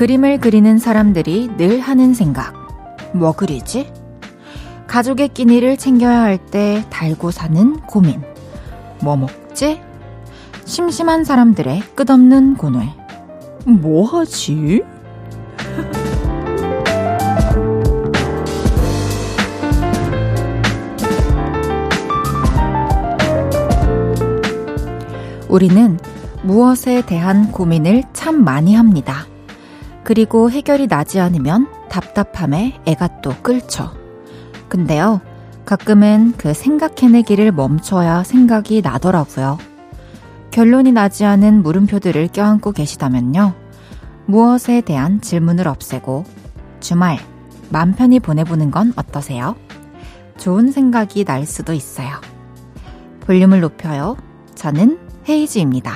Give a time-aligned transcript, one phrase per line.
[0.00, 2.54] 그림을 그리는 사람들이 늘 하는 생각.
[3.12, 3.92] 뭐 그리지?
[4.86, 8.22] 가족의 끼니를 챙겨야 할 때 달고 사는 고민.
[9.02, 9.78] 뭐 먹지?
[10.64, 12.88] 심심한 사람들의 끝없는 고뇌.
[13.66, 14.80] 뭐 하지?
[25.46, 25.98] 우리는
[26.42, 29.26] 무엇에 대한 고민을 참 많이 합니다.
[30.10, 33.92] 그리고 해결이 나지 않으면 답답함에 애가 또 끓죠.
[34.68, 35.20] 근데요,
[35.64, 39.58] 가끔은 그 생각해내기를 멈춰야 생각이 나더라고요.
[40.50, 43.54] 결론이 나지 않은 물음표들을 껴안고 계시다면요.
[44.26, 46.24] 무엇에 대한 질문을 없애고
[46.80, 47.16] 주말
[47.68, 49.54] 맘 편히 보내보는 건 어떠세요?
[50.38, 52.20] 좋은 생각이 날 수도 있어요.
[53.20, 54.16] 볼륨을 높여요.
[54.56, 55.92] 저는 헤이즈입니다.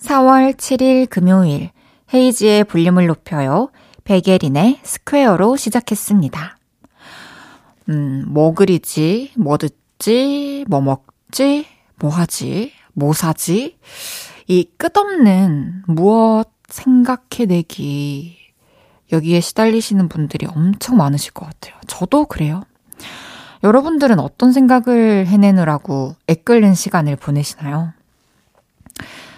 [0.00, 1.68] 4월 7일 금요일
[2.12, 3.70] 헤이즈의 볼륨을 높여요.
[4.04, 6.58] 백예린의 Square로 시작했습니다.
[7.88, 9.32] 음, 뭐 그리지?
[9.36, 10.64] 뭐 듣지?
[10.68, 11.66] 뭐 먹지?
[11.96, 12.72] 뭐 하지?
[12.92, 13.78] 뭐 사지?
[14.46, 18.36] 이 끝없는 무엇 생각해내기.
[19.12, 21.74] 여기에 시달리시는 분들이 엄청 많으실 것 같아요.
[21.86, 22.62] 저도 그래요.
[23.62, 27.92] 여러분들은 어떤 생각을 해내느라고 애끓는 시간을 보내시나요?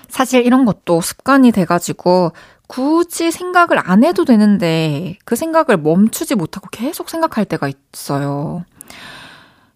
[0.09, 2.33] 사실 이런 것도 습관이 돼가지고
[2.67, 8.65] 굳이 생각을 안 해도 되는데 그 생각을 멈추지 못하고 계속 생각할 때가 있어요.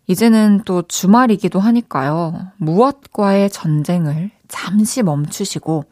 [0.06, 2.53] 이제는 또 주말이기도 하니까요.
[2.56, 5.84] 무엇과의 전쟁을 잠시 멈추시고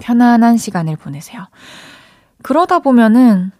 [0.00, 1.46] 편안한 시간을 보내세요.
[2.42, 3.50] 그러다 보면은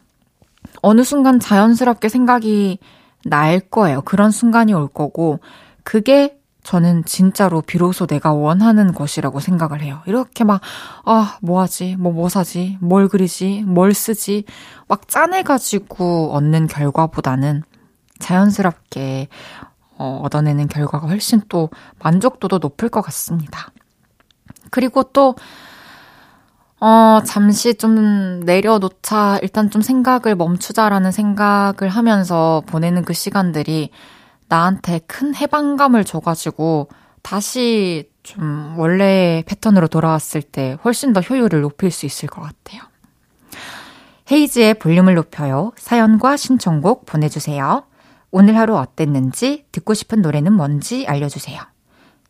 [0.82, 2.78] 어느 순간 자연스럽게 생각이
[3.24, 4.02] 날 거예요.
[4.02, 5.40] 그런 순간이 올 거고,
[5.82, 10.00] 그게 저는 진짜로 비로소 내가 원하는 것이라고 생각을 해요.
[10.06, 10.62] 이렇게 막,
[11.04, 11.94] 아, 뭐 하지?
[11.96, 12.78] 뭐, 뭐 사지?
[12.80, 13.62] 뭘 그리지?
[13.66, 14.44] 뭘 쓰지?
[14.88, 17.62] 막 짜내가지고 얻는 결과보다는
[18.18, 19.28] 자연스럽게
[19.96, 21.68] 어, 얻어내는 결과가 훨씬 또
[22.02, 23.68] 만족도도 높을 것 같습니다.
[24.70, 25.36] 그리고 또,
[26.80, 33.90] 어, 잠시 좀 내려놓자, 일단 좀 생각을 멈추자라는 생각을 하면서 보내는 그 시간들이
[34.54, 36.88] 나한테 큰 해방감을 줘가지고
[37.22, 42.82] 다시 좀 원래의 패턴으로 돌아왔을 때 훨씬 더 효율을 높일 수 있을 것 같아요.
[44.30, 45.72] 헤이즈의 볼륨을 높여요.
[45.76, 47.82] 사연과 신청곡 보내주세요.
[48.30, 51.60] 오늘 하루 어땠는지 듣고 싶은 노래는 뭔지 알려주세요.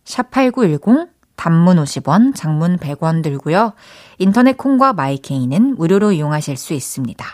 [0.05, 3.75] 샵8910 단문 50원, 장문 100원 들고요.
[4.17, 7.27] 인터넷 콩과 마이케이는 무료로 이용하실 수 있습니다.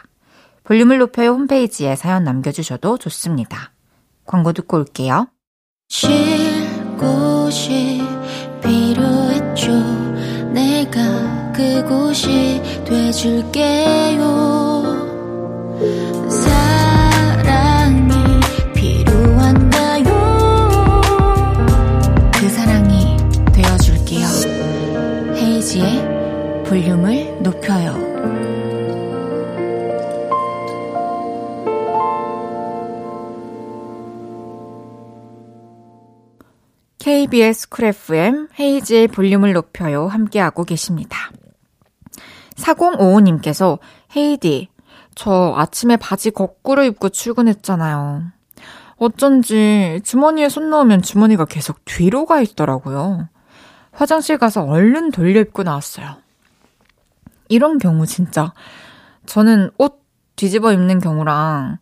[0.64, 3.70] 볼륨을 높여요 홈페이지에 사연 남겨주셔도 좋습니다.
[4.30, 5.26] 광고 듣고 올게요.
[5.88, 6.08] 쉴
[6.96, 8.00] 곳이
[8.62, 9.72] 필요했죠.
[10.52, 14.20] 내가 그곳이 돼줄게요.
[26.62, 27.19] 그 볼륨을
[37.00, 41.30] KBS 쿨 FM 헤이즈의 볼륨을 높여요 함께하고 계십니다.
[42.56, 43.78] 4055님께서
[44.14, 44.68] 헤이디
[45.14, 48.24] 저 아침에 바지 거꾸로 입고 출근했잖아요.
[48.98, 53.30] 어쩐지 주머니에 손 넣으면 주머니가 계속 뒤로 가 있더라고요.
[53.92, 56.16] 화장실 가서 얼른 돌려 입고 나왔어요.
[57.48, 58.52] 이런 경우 진짜
[59.24, 60.04] 저는 옷
[60.36, 61.78] 뒤집어 입는 경우랑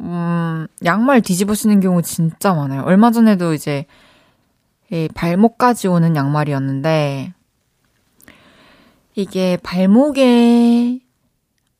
[0.00, 2.82] 음, 양말 뒤집어 쓰는 경우 진짜 많아요.
[2.84, 3.86] 얼마 전에도 이제
[4.94, 7.32] 이 발목까지 오는 양말이었는데
[9.16, 11.00] 이게 발목에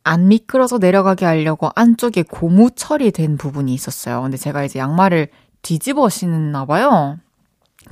[0.03, 4.21] 안 미끄러서 내려가게 하려고 안쪽에 고무 처리된 부분이 있었어요.
[4.23, 5.29] 근데 제가 이제 양말을
[5.63, 7.19] 뒤집어 신었나 봐요.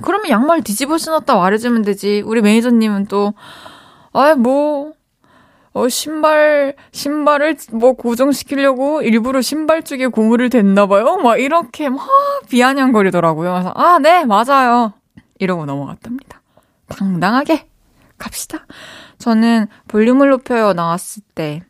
[0.01, 2.21] 그러면 양말 뒤집어 신었다 말해주면 되지.
[2.25, 3.33] 우리 매니저님은 또,
[4.11, 4.91] 아, 뭐,
[5.71, 11.15] 어, 신발, 신발을 뭐 고정시키려고 일부러 신발 쪽에 고무를 댔나 봐요.
[11.23, 12.05] 막 이렇게 막
[12.49, 13.53] 비아냥거리더라고요.
[13.53, 14.93] 그래서, 아, 네, 맞아요.
[15.43, 16.41] 이러고 넘어갔답니다.
[16.87, 17.67] 당당하게
[18.17, 18.65] 갑시다.
[19.17, 21.61] 저는 볼륨을 높여요 나왔을 때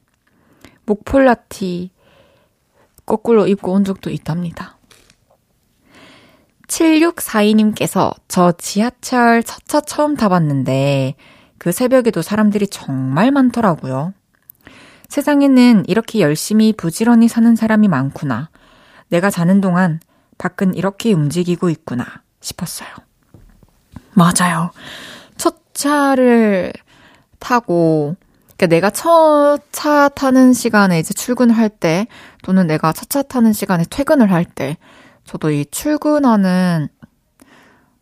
[0.86, 1.92] 목폴라티
[3.06, 4.78] 거꾸로 입고 온 적도 있답니다.
[6.68, 11.16] 7642님께서 저 지하철 첫차 처음 타봤는데
[11.58, 14.14] 그 새벽에도 사람들이 정말 많더라고요.
[15.10, 18.50] 세상에는 이렇게 열심히 부지런히 사는 사람이 많구나.
[19.10, 20.00] 내가 자는 동안
[20.40, 22.06] 밖은 이렇게 움직이고 있구나
[22.42, 22.90] 싶었어요.
[24.16, 24.72] 맞아요.
[25.38, 26.74] 첫 차를
[27.40, 28.16] 타고
[28.58, 32.08] 그러니까 내가 첫 차 타는 시간에 이제 출근을 할 때,
[32.44, 34.78] 또는 내가 첫 차 타는 시간에 퇴근을 할 때,
[35.26, 36.88] 저도 이 출근하는,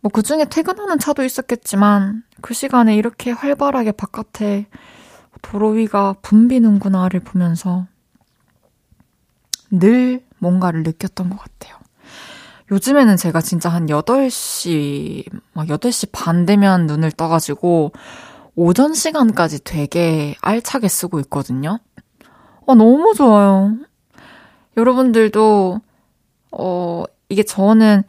[0.01, 4.67] 뭐 그 중에 퇴근하는 차도 있었겠지만, 그 시간에 이렇게 활발하게 바깥에
[5.41, 7.87] 도로 위가 붐비는구나를 보면서
[9.71, 11.77] 늘 뭔가를 느꼈던 것 같아요.
[12.71, 17.91] 요즘에는 제가 진짜 한 8시, 막 8시 반 되면 눈을 떠가지고
[18.55, 21.79] 오전 시간까지 되게 알차게 쓰고 있거든요.
[22.65, 23.75] 어, 너무 좋아요.
[24.77, 25.81] 여러분들도,
[26.51, 28.03] 어, 이게 저는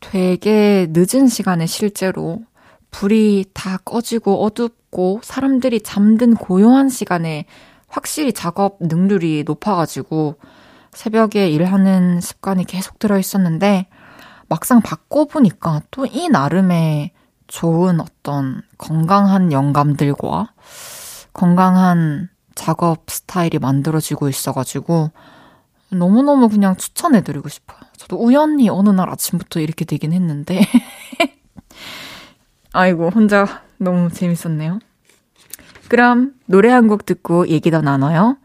[0.00, 2.42] 되게 늦은 시간에 실제로
[2.90, 7.46] 불이 다 꺼지고 어둡고 사람들이 잠든 고요한 시간에
[7.88, 10.36] 확실히 작업 능률이 높아가지고
[10.92, 13.88] 새벽에 일하는 습관이 계속 들어 있었는데
[14.54, 17.10] 막상 바꿔보니까 또 이 나름의
[17.48, 20.52] 좋은 어떤 건강한 영감들과
[21.32, 25.10] 건강한 작업 스타일이 만들어지고 있어가지고
[25.90, 27.80] 너무너무 그냥 추천해드리고 싶어요.
[27.96, 30.60] 저도 우연히 어느 날 아침부터 이렇게 되긴 했는데
[32.72, 34.78] 아이고 혼자 너무 재밌었네요.
[35.88, 38.38] 그럼 노래 한 곡 듣고 얘기 더 나눠요.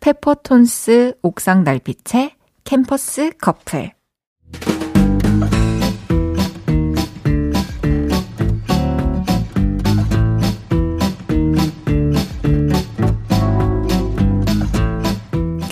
[0.00, 3.92] 페퍼톤스 옥상 달빛의 캠퍼스 커플.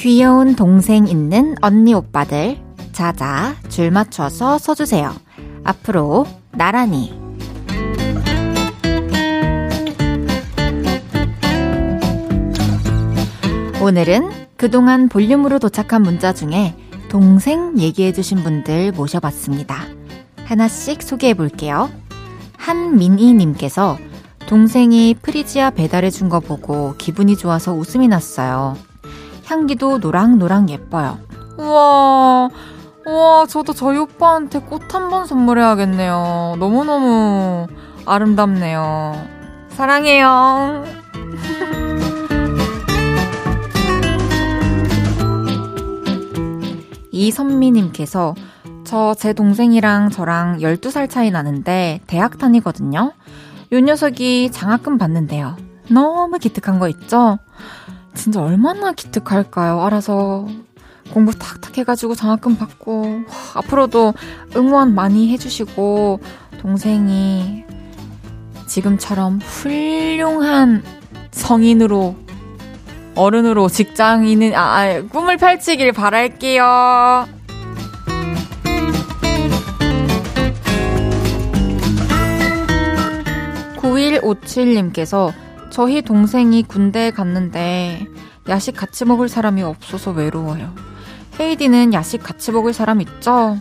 [0.01, 2.57] 귀여운 동생 있는 언니 오빠들.
[2.93, 5.13] 자자, 줄 맞춰서 서주세요.
[5.63, 7.13] 앞으로 나란히.
[13.83, 16.75] 오늘은 그동안 볼륨으로 도착한 문자 중에
[17.11, 19.85] 동생 얘기해주신 분들 모셔봤습니다.
[20.47, 21.91] 하나씩 소개해 볼게요.
[22.57, 23.99] 한민희님께서
[24.47, 28.79] 동생이 프리지아 배달해준 거 보고 기분이 좋아서 웃음이 났어요.
[29.55, 31.19] 향기도 노랑노랑 예뻐요.
[31.59, 32.49] 우와,
[33.07, 36.57] 우와, 저도 저희 오빠한테 꽃 한 번 선물해야겠네요.
[36.61, 37.67] 너무너무
[38.07, 39.13] 아름답네요.
[39.71, 40.85] 사랑해요.
[47.13, 48.35] 이선미님께서
[48.85, 53.13] 저 제 동생이랑 저랑 12살 차이 나는데 대학 다니거든요.
[53.73, 55.57] 요 녀석이 장학금 받는데요.
[55.91, 57.39] 너무 기특한 거 있죠?
[58.15, 59.81] 진짜 얼마나 기특할까요?
[59.83, 60.47] 알아서
[61.13, 63.23] 공부 탁탁 해가지고 장학금 받고
[63.55, 64.15] 앞으로도
[64.57, 66.21] 응원 많이 해주시고
[66.59, 67.65] 동생이
[68.67, 70.83] 지금처럼 훌륭한
[71.33, 72.17] 성인으로
[73.17, 77.27] 어른으로 직장인은 아, 아 꿈을 펼치길 바랄게요.
[83.77, 85.33] 9157님께서
[85.71, 88.07] 저희 동생이 군대에 갔는데
[88.49, 90.75] 야식 같이 먹을 사람이 없어서 외로워요.
[91.39, 93.59] 헤이디는 야식 같이 먹을 사람 있죠?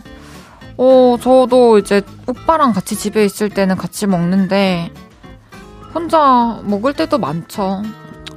[0.76, 4.92] 어, 저도 이제 오빠랑 같이 집에 있을 때는 같이 먹는데
[5.94, 7.82] 혼자 먹을 때도 많죠.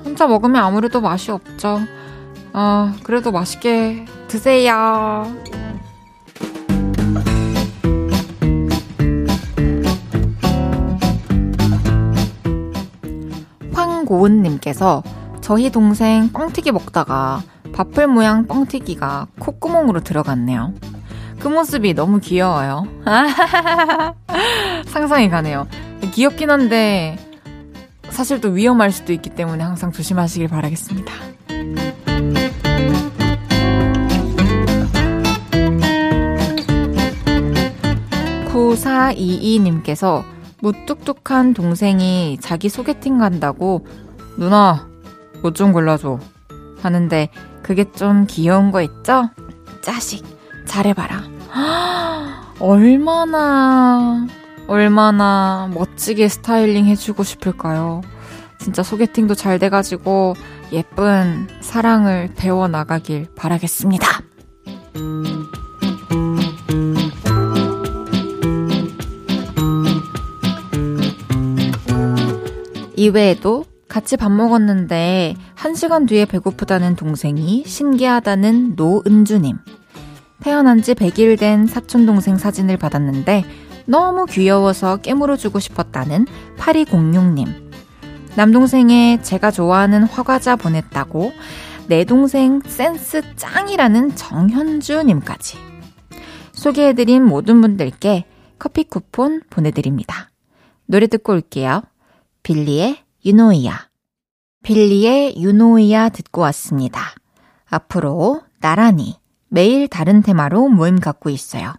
[0.05, 1.79] 혼자 먹으면 아무래도 맛이 없죠.
[2.51, 5.33] 아, 그래도 맛있게 드세요.
[14.03, 15.03] 황고은님께서
[15.41, 17.43] 저희 동생 뻥튀기 먹다가
[17.73, 20.73] 밥풀 모양 뻥튀기가 콧구멍으로 들어갔네요.
[21.39, 22.85] 그 모습이 너무 귀여워요.
[24.87, 25.67] 상상이 가네요.
[26.11, 27.17] 귀엽긴 한데
[28.09, 31.11] 사실 또 위험할 수도 있기 때문에 항상 조심하시길 바라겠습니다.
[38.53, 40.32] 9422님께서
[40.63, 43.85] 무뚝뚝한 동생이 자기 소개팅 간다고
[44.37, 44.87] 누나
[45.43, 46.19] 옷 좀 골라줘
[46.81, 47.29] 하는데
[47.61, 49.29] 그게 좀 귀여운 거 있죠?
[49.81, 50.25] 자식
[50.65, 51.23] 잘해봐라
[52.59, 54.25] 얼마나
[54.67, 58.01] 얼마나 멋지게 스타일링 해주고 싶을까요?
[58.57, 60.35] 진짜 소개팅도 잘 돼가지고
[60.71, 64.07] 예쁜 사랑을 배워나가길 바라겠습니다.
[73.03, 79.57] 이외에도 같이 밥 먹었는데 한 시간 뒤에 배고프다는 동생이 신기하다는 노은주님.
[80.41, 83.43] 태어난 지 100일 된 사촌동생 사진을 받았는데
[83.85, 87.71] 너무 귀여워서 깨물어 주고 싶었다는 8206님.
[88.37, 91.33] 남동생의 제가 좋아하는 화과자 보냈다고
[91.87, 95.57] 내 동생 센스 짱이라는 정현주님까지.
[96.53, 98.25] 소개해드린 모든 분들께
[98.57, 100.29] 커피 쿠폰 보내드립니다.
[100.85, 101.81] 노래 듣고 올게요.
[102.43, 103.87] 빌리의 유노이야.
[104.63, 107.15] 빌리의 유노이야 듣고 왔습니다.
[107.65, 111.73] 앞으로 나란히 매일 다른 테마로 모임 갖고 있어요.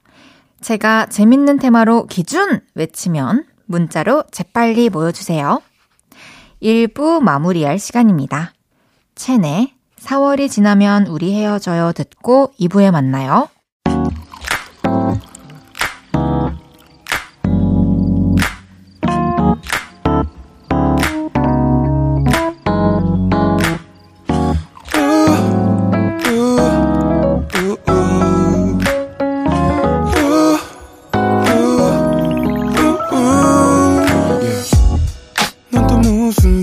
[0.62, 5.60] 제가 재밌는 테마로 기준 외치면 문자로 재빨리 모여주세요.
[6.62, 8.54] 1부 마무리할 시간입니다.
[9.14, 13.48] 체내 4월이 지나면 우리 헤어져요 듣고 2부에 만나요.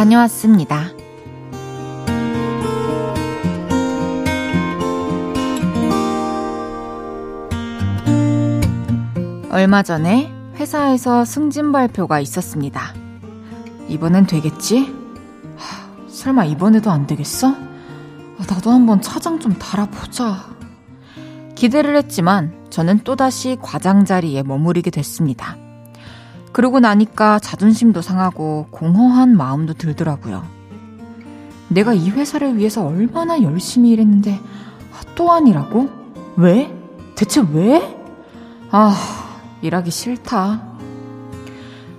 [0.00, 0.88] 다녀왔습니다.
[9.50, 12.94] 얼마 전에 회사에서 승진 발표가 있었습니다.
[13.88, 14.90] 이번엔 되겠지?
[15.56, 17.48] 하, 설마 이번에도 안 되겠어?
[17.48, 20.46] 아, 나도 한번 차장 좀 달아보자.
[21.56, 25.58] 기대를 했지만 저는 또다시 과장 자리에 머무르게 됐습니다.
[26.52, 30.44] 그러고 나니까 자존심도 상하고 공허한 마음도 들더라고요.
[31.68, 34.40] 내가 이 회사를 위해서 얼마나 열심히 일했는데
[34.92, 35.88] 아, 또 아니라고?
[36.36, 36.74] 왜?
[37.14, 37.96] 대체 왜?
[38.70, 38.94] 아,
[39.62, 40.62] 일하기 싫다.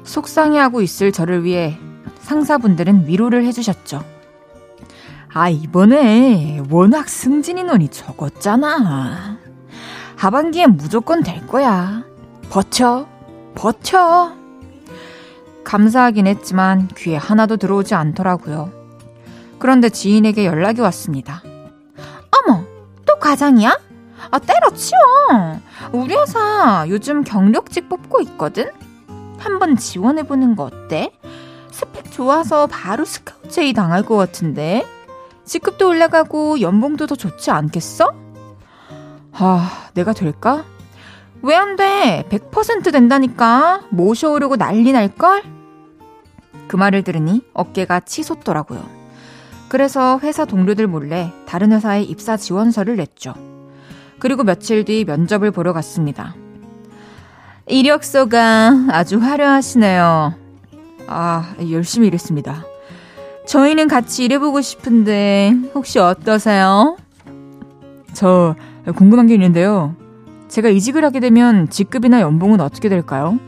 [0.04, 1.78] 속상해하고 있을 저를 위해
[2.20, 4.04] 상사분들은 위로를 해주셨죠.
[5.34, 9.38] 아, 이번에 워낙 승진 인원이 적었잖아.
[10.18, 12.04] 하반기엔 무조건 될 거야.
[12.50, 13.08] 버텨,
[13.56, 14.41] 버텨.
[15.64, 18.72] 감사하긴 했지만 귀에 하나도 들어오지 않더라고요.
[19.60, 21.44] 그런데 지인에게 연락이 왔습니다.
[22.32, 22.64] 어머,
[23.06, 23.78] 또 과장이야?
[24.32, 25.60] 아, 때려치워.
[25.92, 28.70] 우리 회사 요즘 경력직 뽑고 있거든?
[29.38, 31.12] 한번 지원해보는 거 어때?
[31.72, 34.86] 스펙 좋아서 바로 스카우트 제의 당할 것 같은데?
[35.46, 38.14] 직급도 올라가고 연봉도 더 좋지 않겠어?
[39.34, 40.64] 아, 내가 될까?
[41.44, 42.26] 왜 안 돼?
[42.30, 43.82] 100% 된다니까.
[43.90, 45.44] 모셔오려고 난리 날걸?
[46.68, 48.84] 그 말을 들으니 어깨가 치솟더라고요.
[49.70, 53.34] 그래서 회사 동료들 몰래 다른 회사에 입사 지원서를 냈죠.
[54.20, 56.36] 그리고 며칠 뒤 면접을 보러 갔습니다.
[57.68, 60.34] 이력서가 아주 화려하시네요.
[61.08, 62.66] 아, 열심히 일했습니다.
[63.48, 66.98] 저희는 같이 일해보고 싶은데 혹시 어떠세요?
[68.14, 68.56] 저
[68.96, 69.96] 궁금한 게 있는데요.
[70.52, 73.40] 제가 이직을 하게 되면 직급이나 연봉은 어떻게 될까요?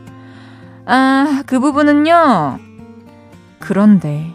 [0.86, 2.58] 아, 그 부분은요.
[3.58, 4.34] 그런데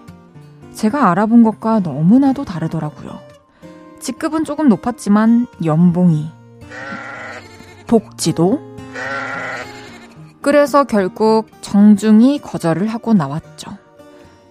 [0.74, 3.20] 제가 알아본 것과 너무나도 다르더라고요.
[4.00, 6.30] 직급은 조금 높았지만 연봉이
[7.88, 8.62] 복지도
[10.42, 13.78] 그래서 결국 정중히 거절을 하고 나왔죠.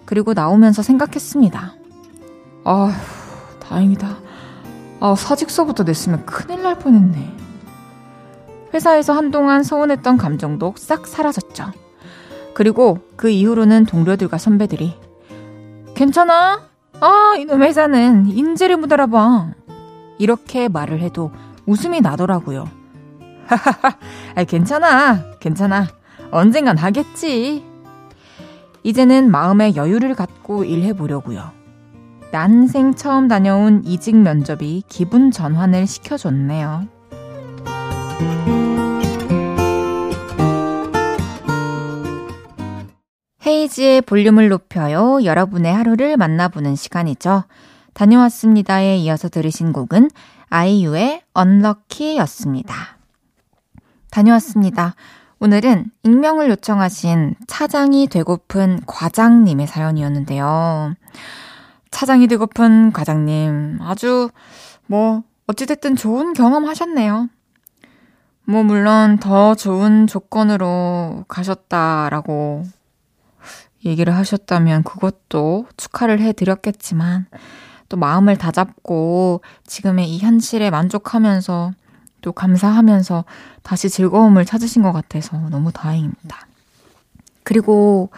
[0.05, 1.73] 그리고 나오면서 생각했습니다.
[2.65, 2.91] 아휴,
[3.61, 4.17] 다행이다.
[4.99, 7.48] 아, 사직서부터 냈으면 큰일 날 뻔했네.
[8.73, 11.71] 회사에서 한동안 서운했던 감정도 싹 사라졌죠.
[12.53, 14.95] 그리고 그 이후로는 동료들과 선배들이
[15.95, 16.69] 괜찮아?
[16.99, 19.53] 아, 이놈 회사는 인재를 못 알아봐.
[20.17, 21.31] 이렇게 말을 해도
[21.65, 22.67] 웃음이 나더라고요.
[23.47, 23.97] 하하하,
[24.47, 25.87] 괜찮아, 괜찮아.
[26.31, 27.63] 언젠간 하겠지.
[28.83, 31.51] 이제는 마음의 여유를 갖고 일해보려고요.
[32.31, 36.87] 난생 처음 다녀온 이직 면접이 기분 전환을 시켜줬네요.
[43.49, 45.23] 헤이지의 볼륨을 높여요.
[45.23, 47.45] 여러분의 하루를 만나보는 시간이죠.
[47.93, 50.11] 다녀왔습니다에 이어서 들으신 곡은
[50.49, 52.75] 아이유의 언럭키였습니다.
[54.11, 54.93] 다녀왔습니다.
[55.39, 60.93] 오늘은 익명을 요청하신 차장이 되고픈 과장님의 사연이었는데요.
[61.89, 64.29] 차장이 되고픈 과장님, 아주,
[64.85, 67.29] 뭐, 어찌됐든 좋은 경험 하셨네요.
[68.45, 72.63] 뭐, 물론 더 좋은 조건으로 가셨다라고
[73.85, 77.27] 얘기를 하셨다면 그것도 축하를 해드렸겠지만
[77.87, 81.71] 또 마음을 다잡고 지금의 이 현실에 만족하면서
[82.21, 83.25] 또 감사하면서
[83.63, 86.47] 다시 즐거움을 찾으신 것 같아서 너무 다행입니다.
[87.43, 88.09] 그리고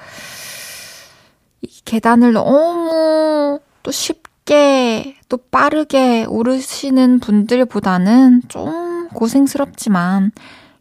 [1.61, 10.31] 이 계단을 너무 또 쉽게 또 빠르게 오르시는 분들보다는 좀 고생스럽지만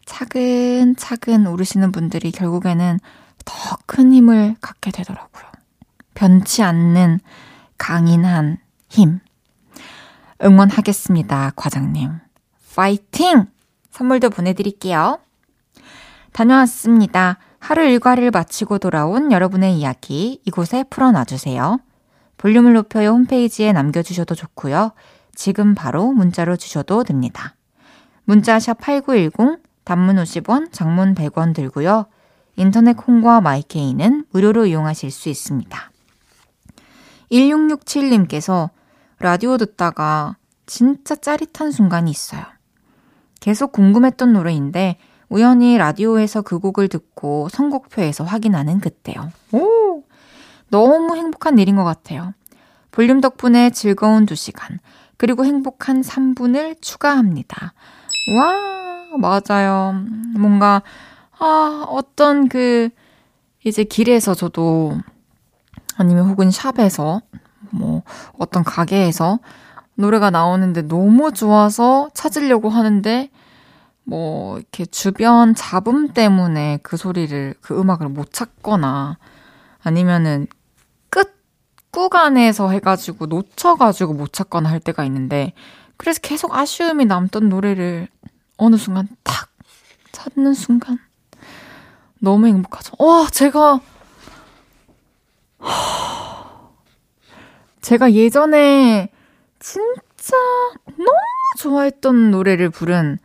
[0.07, 2.99] 차근차근 오르시는 분들이 결국에는
[3.45, 5.45] 더 큰 힘을 갖게 되더라고요.
[6.15, 7.19] 변치 않는
[7.77, 9.19] 강인한 힘.
[10.43, 12.13] 응원하겠습니다, 과장님.
[12.75, 13.47] 파이팅!
[13.91, 15.19] 선물도 보내드릴게요.
[16.33, 17.39] 다녀왔습니다.
[17.59, 21.79] 하루 일과를 마치고 돌아온 여러분의 이야기 이곳에 풀어놔주세요.
[22.39, 24.93] 볼륨을 높여요 홈페이지에 남겨주셔도 좋고요.
[25.35, 27.55] 지금 바로 문자로 주셔도 됩니다.
[28.25, 32.07] 문자 샵 8910 단문 50원, 장문 100원 들고요.
[32.61, 35.91] 인터넷 콩과 마이케이는 무료로 이용하실 수 있습니다.
[37.33, 38.69] 1667님께서
[39.19, 40.37] 라디오 듣다가
[40.67, 42.43] 진짜 짜릿한 순간이 있어요.
[43.41, 44.99] 계속 궁금했던 노래인데
[45.31, 49.33] 우연히 라디오에서 그 곡을 듣고 선곡표에서 확인하는 그때요.
[49.53, 50.03] 오!
[50.69, 52.35] 너무 행복한 일인 것 같아요.
[52.91, 54.79] 볼륨 덕분에 즐거운 2시간,
[55.17, 57.73] 그리고 행복한 3분을 추가합니다.
[58.37, 59.95] 와, 맞아요.
[60.37, 60.83] 뭔가,
[61.41, 62.91] 아, 어떤 그,
[63.65, 64.99] 이제 길에서 저도,
[65.97, 67.23] 아니면 혹은 샵에서,
[67.71, 68.03] 뭐,
[68.39, 69.39] 어떤 가게에서
[69.95, 73.31] 노래가 나오는데 너무 좋아서 찾으려고 하는데,
[74.05, 79.17] 뭐, 이렇게 주변 잡음 때문에 그 소리를, 그 음악을 못 찾거나,
[79.83, 80.47] 아니면은
[81.09, 81.35] 끝
[81.91, 85.55] 구간에서 해가지고 놓쳐가지고 못 찾거나 할 때가 있는데,
[85.97, 88.09] 그래서 계속 아쉬움이 남던 노래를
[88.59, 89.49] 어느 순간 탁
[90.13, 90.99] 찾는 순간
[92.21, 92.95] 너무 행복하죠.
[92.99, 93.81] 와, 제가,
[97.81, 99.11] 제가 예전에
[99.59, 100.37] 진짜
[100.97, 101.11] 너무
[101.59, 103.19] 좋아했던 노래를 부른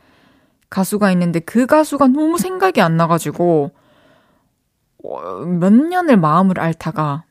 [0.70, 3.72] 가수가 있는데 그 가수가 너무 생각이 안 나가지고
[5.04, 7.24] 어, 몇 년을 마음을 앓다가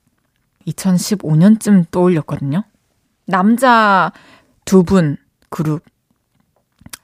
[0.66, 2.62] 2015년쯤 떠올렸거든요.
[3.26, 4.12] 남자
[4.64, 5.16] 두 분
[5.50, 5.82] 그룹.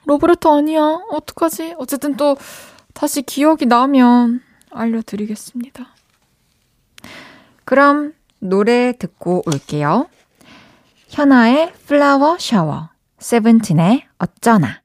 [0.06, 1.00] 로브레토 아니야?
[1.10, 1.74] 어떡하지?
[1.78, 2.36] 어쨌든 또
[2.94, 4.40] 다시 기억이 나면
[4.72, 5.86] 알려드리겠습니다.
[7.64, 10.08] 그럼 노래 듣고 올게요.
[11.08, 14.82] 현아의 플라워 샤워, 세븐틴의 어쩌나.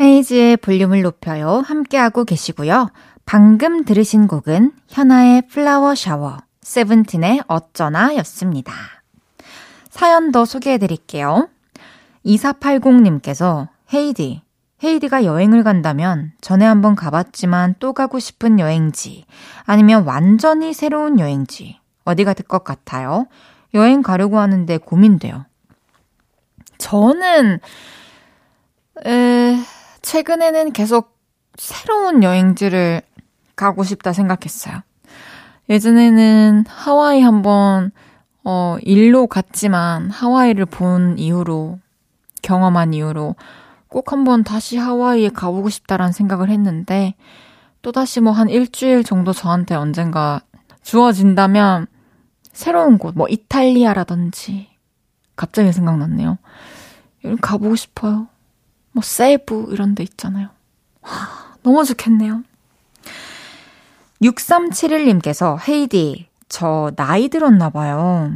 [0.00, 1.62] 헤이지의 볼륨을 높여요.
[1.66, 2.90] 함께하고 계시고요.
[3.24, 8.72] 방금 들으신 곡은 현아의 플라워 샤워, 세븐틴의 어쩌나 였습니다.
[9.90, 11.48] 사연 더 소개해 드릴게요.
[12.24, 14.42] 2480님께서 헤이디,
[14.84, 19.24] 헤이디가 여행을 간다면 전에 한번 가봤지만 또 가고 싶은 여행지,
[19.64, 23.26] 아니면 완전히 새로운 여행지, 어디 가 될 것 같아요?
[23.74, 25.46] 여행 가려고 하는데 고민돼요.
[26.78, 27.60] 저는,
[29.06, 29.56] 에,
[30.02, 31.16] 최근에는 계속
[31.56, 33.02] 새로운 여행지를
[33.54, 34.80] 가고 싶다 생각했어요.
[35.68, 37.92] 예전에는 하와이 한번,
[38.42, 41.78] 어, 일로 갔지만 하와이를 본 이후로,
[42.42, 43.36] 경험한 이후로
[43.92, 47.14] 꼭 한번 다시 하와이에 가보고 싶다라는 생각을 했는데,
[47.82, 50.40] 또다시 뭐 한 일주일 정도 저한테 언젠가
[50.82, 51.86] 주어진다면,
[52.52, 54.68] 새로운 곳, 뭐 이탈리아라든지,
[55.36, 56.38] 갑자기 생각났네요.
[57.24, 58.28] 여기 가보고 싶어요.
[58.92, 60.48] 뭐 세부 이런 데 있잖아요.
[61.02, 61.10] 와,
[61.62, 62.42] 너무 좋겠네요.
[64.22, 68.32] 6371님께서 헤이디, 저 나이 들었나 봐요.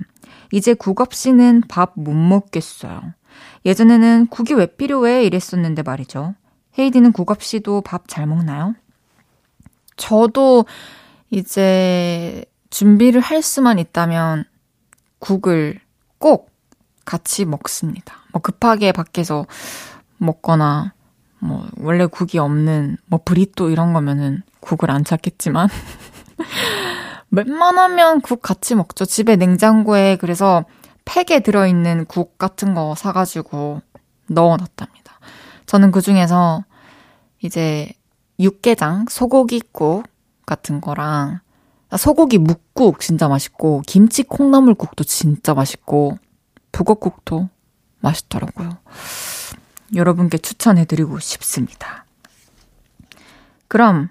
[0.53, 3.15] 이제 국 없이는 밥 못 먹겠어요.
[3.66, 6.35] 예전에는 국이 왜 필요해 이랬었는데 말이죠.
[6.79, 8.74] 헤이디는 국 없이도 밥 잘 먹나요?
[9.96, 10.66] 저도
[11.31, 14.44] 이제 준비를 할 수만 있다면
[15.18, 15.81] 국을
[16.18, 16.50] 꼭
[17.05, 18.18] 같이 먹습니다.
[18.33, 19.46] 뭐 급하게 밖에서
[20.18, 20.92] 먹거나
[21.40, 25.68] 뭐 원래 국이 없는 뭐 브리또 이런 거면은 국을 안 찾겠지만
[27.33, 29.05] 웬만하면 국 같이 먹죠.
[29.05, 30.64] 집에 냉장고에 그래서
[31.07, 33.81] 팩에 들어있는 국 같은 거 사가지고
[34.29, 35.19] 넣어놨답니다.
[35.64, 36.64] 저는 그 중에서
[37.42, 37.90] 이제
[38.38, 40.05] 육개장, 소고기국
[40.45, 41.40] 같은 거랑
[41.97, 46.19] 소고기 묵국 진짜 맛있고 김치 콩나물국도 진짜 맛있고
[46.73, 47.49] 북어국도
[48.01, 48.77] 맛있더라고요.
[49.95, 52.05] 여러분께 추천해드리고 싶습니다.
[53.69, 54.11] 그럼,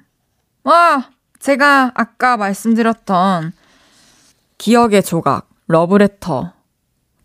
[0.63, 1.09] 와!
[1.39, 3.53] 제가 아까 말씀드렸던
[4.57, 6.54] 기억의 조각, 러브레터.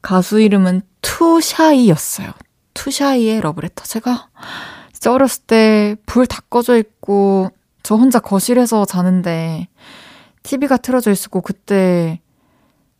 [0.02, 2.30] 가수 이름은 투샤이였어요.
[2.74, 3.84] 투샤이의 러브레터.
[3.84, 4.28] 제가
[5.06, 7.50] 어렸을 때 불 다 꺼져 있고,
[7.82, 9.68] 저 혼자 거실에서 자는데,
[10.42, 12.20] TV가 틀어져 있었고, 그때,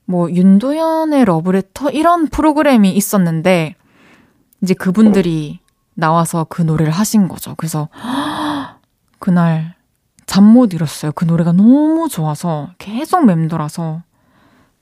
[0.06, 1.90] 뭐, 윤도현의 러브레터?
[1.90, 3.74] 이런 프로그램이 있었는데,
[4.62, 5.60] 이제 그분들이
[5.94, 7.54] 나와서 그 노래를 하신 거죠.
[7.56, 7.88] 그래서
[9.18, 9.74] 그날
[10.26, 11.12] 잠못 잃었어요.
[11.12, 14.02] 그 노래가 너무 좋아서 계속 맴돌아서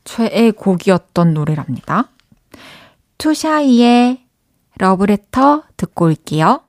[0.09, 2.09] 최애 곡이었던 노래랍니다.
[3.19, 4.25] 투샤이의
[4.79, 6.63] 러브레터 듣고 올게요.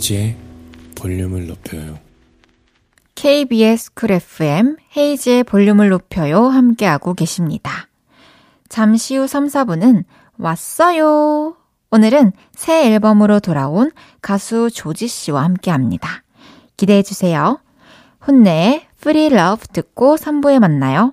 [0.00, 0.34] 헤이지의
[0.96, 1.98] 볼륨을 높여요.
[3.14, 7.88] KBS 쿨 FM 헤이지의 볼륨을 높여요 함께하고 계십니다.
[8.70, 10.04] 잠시 후 3, 4분은
[10.38, 11.56] 왔어요.
[11.90, 13.90] 오늘은 새 앨범으로 돌아온
[14.22, 16.22] 가수 조지 씨와 함께 합니다.
[16.78, 17.60] 기대해 주세요.
[18.26, 21.12] 혼내의 Free Love 듣고 3부에 만나요.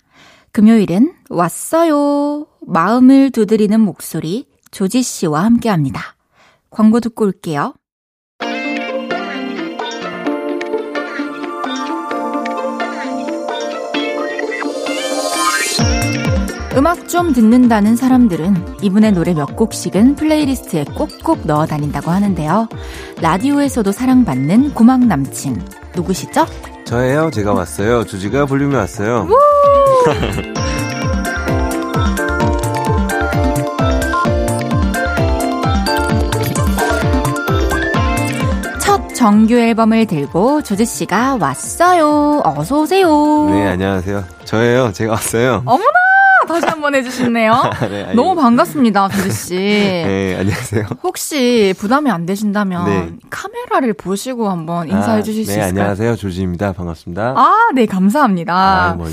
[0.51, 2.45] 금요일은 왔어요.
[2.67, 6.15] 마음을 두드리는 목소리 죠지 씨와 함께 합니다.
[6.69, 7.73] 광고 듣고 올게요.
[16.77, 22.69] 음악 좀 듣는다는 사람들은 이분의 노래 몇 곡씩은 플레이리스트에 꼭꼭 넣어 다닌다고 하는데요.
[23.21, 25.61] 라디오에서도 사랑받는 고막 남친.
[25.95, 26.45] 누구시죠?
[26.85, 27.29] 저예요.
[27.31, 28.05] 제가 왔어요.
[28.05, 29.27] 주지가 볼륨이 왔어요.
[38.79, 42.41] 첫 정규 앨범을 들고 조지 씨가 왔어요.
[42.43, 43.47] 어서 오세요.
[43.51, 44.23] 네, 안녕하세요.
[44.45, 44.91] 저예요.
[44.91, 45.61] 제가 왔어요.
[45.65, 45.91] 어머나
[46.47, 47.53] 다시 한번 해주시네요.
[47.89, 49.55] 네, 아니, 너무 반갑습니다, 조지 씨.
[49.59, 50.85] 네, 안녕하세요.
[51.03, 53.09] 혹시 부담이 안 되신다면 네.
[53.29, 55.69] 카메라를 보시고 한번 인사해 아, 주실 수 네, 있을까요?
[55.69, 56.15] 안녕하세요.
[56.15, 56.73] 조지입니다.
[56.73, 57.35] 반갑습니다.
[57.37, 58.53] 아, 네, 감사합니다.
[58.53, 59.11] 아, 멀려.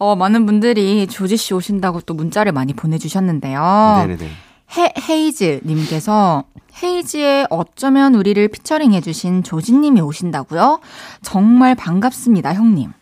[0.00, 4.06] 어, 많은 분들이 조지 씨 오신다고 또 문자를 많이 보내주셨는데요.
[4.06, 4.30] 네네네.
[4.78, 6.44] 헤, 헤이즈 님께서
[6.82, 10.80] 헤이즈의 어쩌면 우리를 피처링 해주신 조지님이 오신다고요?
[11.20, 12.92] 정말 반갑습니다, 형님.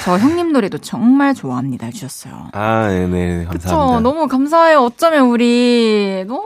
[0.00, 2.48] 저 형님 노래도 정말 좋아합니다 해주셨어요.
[2.52, 3.46] 아, 네네.
[3.50, 3.68] 그쵸.
[3.68, 4.00] 감사합니다.
[4.00, 4.80] 너무 감사해요.
[4.80, 6.44] 어쩌면 우리 너무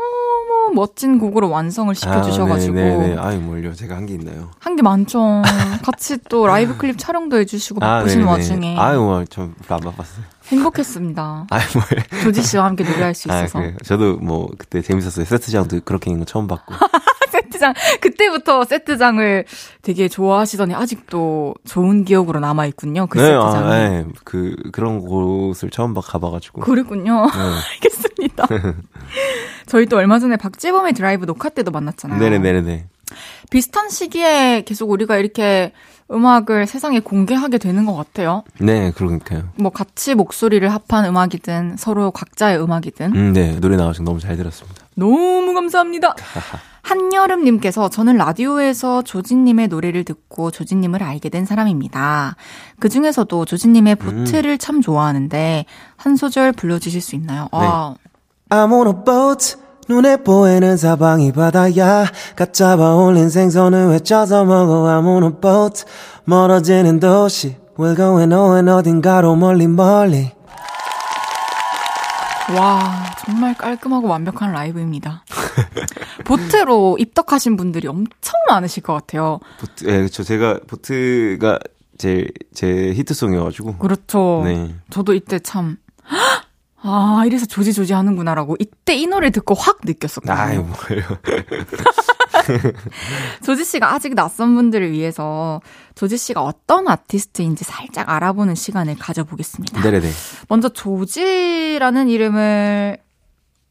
[0.74, 2.72] 멋진 곡으로 완성을 시켜주셔가지고.
[2.78, 3.16] 아, 네네.
[3.18, 3.74] 아유, 뭘요.
[3.74, 4.50] 제가 한 게 있나요?
[4.60, 5.42] 한 게 많죠.
[5.84, 8.30] 같이 또 라이브 클립 촬영도 해주시고 바쁘신 네네네.
[8.32, 10.24] 와중에 아유, 뭐, 좀 별로 안 바빴어요.
[10.48, 11.46] 행복했습니다.
[11.50, 12.22] 아유, 뭘.
[12.22, 13.58] 조지 씨와 함께 노래할 수 아, 있어서.
[13.58, 13.74] 그래요.
[13.84, 15.24] 저도 뭐, 그때 재밌었어요.
[15.24, 16.74] 세트장도 그렇게 있는 거 처음 봤고.
[17.62, 19.44] 세트장 그때부터 세트장을
[19.82, 23.06] 되게 좋아하시더니 아직도 좋은 기억으로 남아 있군요.
[23.06, 23.68] 그 네, 세트장.
[23.70, 24.04] 아, 네.
[24.24, 26.62] 그, 그런 곳을 처음 봐, 가봐가지고.
[26.62, 27.26] 그랬군요.
[27.26, 27.38] 네.
[27.76, 28.46] 알겠습니다.
[29.66, 32.18] 저희 또 얼마 전에 박재범의 드라이브 녹화 때도 만났잖아요.
[32.18, 32.86] 네네네네.
[33.50, 35.72] 비슷한 시기에 계속 우리가 이렇게
[36.10, 38.42] 음악을 세상에 공개하게 되는 것 같아요.
[38.58, 39.48] 네, 그러니까요.
[39.56, 43.58] 뭐 같이 목소리를 합한 음악이든 서로 각자의 음악이든 음, 네.
[43.60, 44.82] 노래 나와서 너무 잘 들었습니다.
[44.94, 46.14] 너무 감사합니다.
[46.82, 52.36] 한여름님께서 저는 라디오에서 조진님의 노래를 듣고 조진님을 알게 된 사람입니다.
[52.80, 55.64] 그 중에서도 조진님의 보트를 참 좋아하는데
[55.96, 57.48] 한 소절 불러주실 수 있나요?
[57.52, 57.94] 아,
[58.50, 59.56] I'm on a boat
[59.88, 62.06] 눈에 보이는 사방이 바다야.
[62.36, 64.84] 갓 잡아 올린 생선을 외쳐서 먹어.
[64.84, 65.84] I'm on a boat
[66.24, 67.56] 멀어지는 도시.
[67.76, 70.30] We're going nowhere 어딘가로 멀리 멀리
[72.56, 75.24] 와, 정말 깔끔하고 완벽한 라이브입니다.
[76.24, 79.40] 보트로 입덕하신 분들이 엄청 많으실 것 같아요.
[79.60, 80.22] 보트, 예, 그쵸.
[80.22, 81.58] 제가, 보트가
[81.98, 83.76] 제, 제 히트송이어가지고.
[83.78, 84.42] 그렇죠.
[84.44, 84.74] 네.
[84.90, 85.76] 저도 이때 참,
[86.82, 90.36] 아, 이래서 조지조지 하는구나라고 이때 이 노래 듣고 확 느꼈었거든요.
[90.36, 91.06] 아이, 뭐예요.
[93.44, 95.60] 조지 씨가 아직 낯선 분들을 위해서
[95.94, 99.80] 조지 씨가 어떤 아티스트인지 살짝 알아보는 시간을 가져보겠습니다.
[99.82, 100.08] 네네네.
[100.48, 102.98] 먼저 조지라는 이름을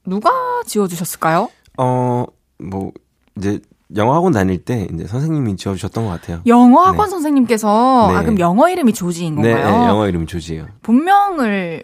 [0.06, 0.32] 누가
[0.66, 1.50] 지어주셨을까요?
[1.78, 2.26] 어,
[2.60, 2.92] 뭐,
[3.38, 3.60] 이제,
[3.96, 6.42] 영어학원 다닐 때, 이제 선생님이 지어주셨던 것 같아요.
[6.46, 7.12] 영어 학원 네.
[7.12, 8.16] 선생님께서 네.
[8.18, 9.80] 아 그럼 영어 이름이 조지인 네, 건가요?
[9.82, 10.68] 네, 영어 이름 조지예요.
[10.82, 11.84] 본명을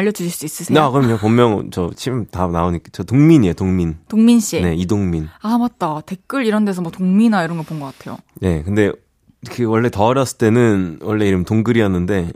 [0.00, 0.78] 알려주실 수 있으세요?
[0.78, 1.18] 나 그럼요.
[1.18, 3.54] 본명 저 지금 다 나오니까 저 동민이에요.
[3.54, 3.98] 동민.
[4.08, 4.60] 동민 씨.
[4.60, 5.28] 네, 이동민.
[5.40, 6.00] 아 맞다.
[6.06, 8.18] 댓글 이런 데서 뭐 동민아 이런 거 본 것 같아요.
[8.40, 8.90] 네, 근데
[9.50, 12.30] 그 원래 더 어렸을 때는 원래 이름 동글이었는데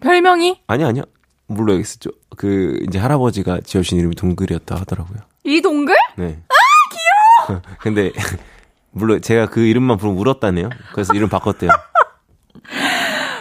[0.00, 1.04] 별명이 아니 아니요.
[1.46, 2.10] 모르겠었죠.
[2.36, 5.18] 그 이제 할아버지가 지어주신 이름이 동글이었다 하더라고요.
[5.44, 5.94] 이 동글?
[6.16, 6.42] 네.
[6.48, 7.62] 아 귀여워.
[7.80, 8.12] 근데
[8.92, 10.70] 물론 제가 그 이름만 부르면 울었다네요.
[10.92, 11.70] 그래서 이름 바꿨대요.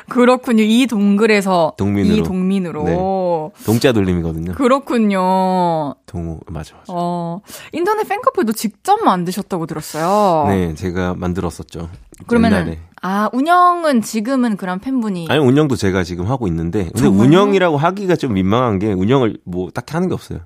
[0.10, 0.63] 그렇군요.
[0.63, 2.15] 이 동글에서 동민으로.
[2.17, 2.84] 이 동민으로.
[2.84, 3.63] 네.
[3.65, 4.54] 동자 돌림이거든요.
[4.54, 5.95] 그렇군요.
[6.06, 6.86] 동호 맞아 맞아.
[6.89, 7.41] 어,
[7.72, 10.48] 인터넷 팬카페도 직접 만드셨다고 들었어요.
[10.50, 11.89] 네, 제가 만들었었죠.
[12.28, 12.80] 그러면은 옛날에.
[13.02, 17.24] 아 운영은 지금은 그런 팬분이 아니 운영도 제가 지금 하고 있는데 근데 정말요?
[17.24, 20.39] 운영이라고 하기가 좀 민망한 게 운영을 뭐 딱히 하는 게 없어요.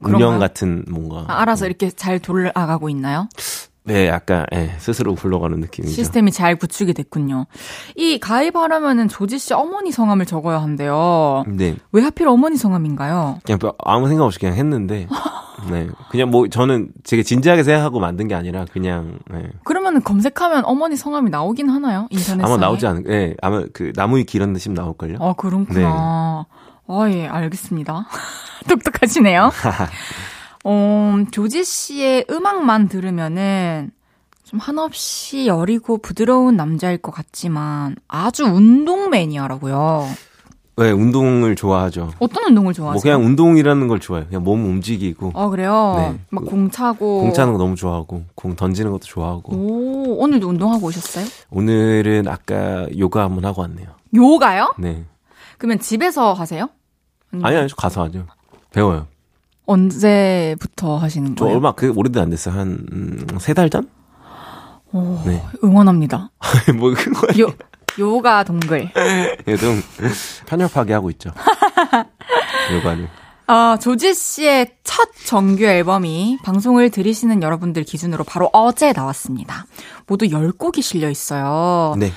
[0.00, 0.28] 그런가요?
[0.28, 3.28] 운영 같은 뭔가 아, 알아서 이렇게 잘 돌아가고 있나요?
[3.88, 5.94] 네, 약간 예, 스스로 굴러가는 느낌이죠.
[5.94, 7.46] 시스템이 잘 구축이 됐군요.
[7.96, 11.44] 이 가입하려면은 조지 씨 어머니 성함을 적어야 한대요.
[11.48, 13.38] 네, 왜 하필 어머니 성함인가요?
[13.44, 15.08] 그냥 뭐 아무 생각 없이 그냥 했는데
[15.70, 19.48] 네, 그냥 뭐 저는 되게 진지하게 생각하고 만든 게 아니라 그냥 예.
[19.64, 22.08] 그러면 검색하면 어머니 성함이 나오긴 하나요?
[22.10, 25.16] 인터넷 아마 나오지 않을, 예, 아마 그 나무 위키 이런 데 치면 나올 걸요.
[25.18, 26.46] 어, 그렇구나.
[26.90, 28.06] 아, 예, 알겠습니다.
[28.68, 29.50] 똑똑하시네요.
[30.70, 33.90] 어, 조지 씨의 음악만 들으면은
[34.44, 40.06] 좀 한없이 여리고 부드러운 남자일 것 같지만 아주 운동 매니아라고요.
[40.76, 42.12] 네, 운동을 좋아하죠.
[42.18, 42.92] 어떤 운동을 좋아하세요?
[42.92, 44.26] 뭐 그냥 운동이라는 걸 좋아해요.
[44.28, 45.94] 그냥 몸 움직이고 어, 그래요?
[45.96, 46.20] 네.
[46.30, 47.22] 막 공 차고.
[47.22, 51.24] 공 차는 거 너무 좋아하고 공 던지는 것도 좋아하고 오, 오늘도 운동하고 오셨어요?
[51.50, 53.88] 오늘은 아까 요가 한번 하고 왔네요.
[54.14, 54.74] 요가요?
[54.78, 55.04] 네.
[55.56, 56.68] 그러면 집에서 하세요?
[57.42, 58.26] 아니 아니 저 가서 하죠.
[58.72, 59.06] 배워요.
[59.68, 61.56] 언제부터 하시는 저 거예요?
[61.56, 62.54] 얼마 그 오래도 안 됐어요.
[62.58, 63.88] 한세 달 전?
[64.92, 65.42] 오, 네.
[65.62, 66.30] 응원합니다.
[66.78, 67.52] 뭐 그거 요,
[67.98, 68.90] 요가 동글.
[69.60, 69.82] 좀
[70.46, 71.30] 편협하게 하고 있죠.
[72.72, 73.08] 요가를.
[73.50, 79.64] 아, 조지 씨의 첫 정규 앨범이 방송을 들으시는 여러분들 기준으로 바로 어제 나왔습니다.
[80.06, 81.94] 모두 10곡이 실려 있어요.
[81.98, 82.12] 네.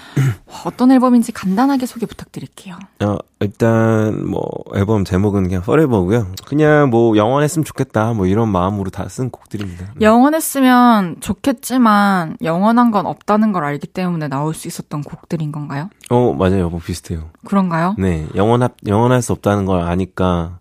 [0.66, 2.78] 어떤 앨범인지 간단하게 소개 부탁드릴게요.
[3.02, 4.44] 어, 일단 뭐
[4.76, 6.28] 앨범 제목은 그냥 Forever고요.
[6.46, 9.86] 그냥 뭐 영원했으면 좋겠다 뭐 이런 마음으로 다 쓴 곡들입니다.
[9.96, 10.06] 네.
[10.06, 15.90] 영원했으면 좋겠지만 영원한 건 없다는 걸 알기 때문에 나올 수 있었던 곡들인 건가요?
[16.10, 17.30] 어 맞아요, 뭐 비슷해요.
[17.46, 17.96] 그런가요?
[17.98, 20.60] 네, 영원하 영원할 수 없다는 걸 아니까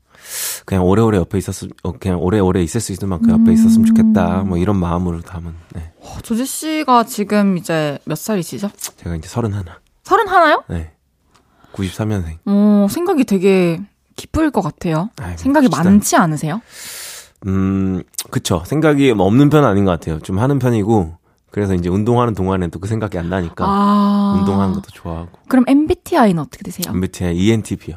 [0.64, 4.58] 그냥 오래오래 옆에 있었으 어, 그냥 오래오래 있을 수 있는 만큼 옆에 있었으면 좋겠다 뭐
[4.58, 5.52] 이런 마음으로 담은.
[5.74, 8.70] 네, 어, 조지 씨가 지금 이제 몇 살이시죠?
[8.96, 9.78] 제가 이제 서른 하나.
[10.04, 10.62] 서른 하나요?
[10.68, 10.92] 네,
[11.72, 12.38] 93년생.
[12.46, 13.80] 어, 생각이 되게
[14.16, 15.10] 깊을 것 같아요.
[15.20, 15.82] 아이고, 생각이 진짜.
[15.82, 16.60] 많지 않으세요?
[17.46, 18.62] 음, 그쵸.
[18.66, 20.18] 생각이 뭐 없는 편은 아닌 것 같아요.
[20.20, 21.16] 좀 하는 편이고,
[21.50, 24.36] 그래서 이제 운동하는 동안엔 또그 생각이 안 나니까, 아.
[24.38, 25.30] 운동하는 것도 좋아하고.
[25.48, 26.92] 그럼 MBTI는 어떻게 되세요?
[26.92, 27.96] MBTI ENTP요.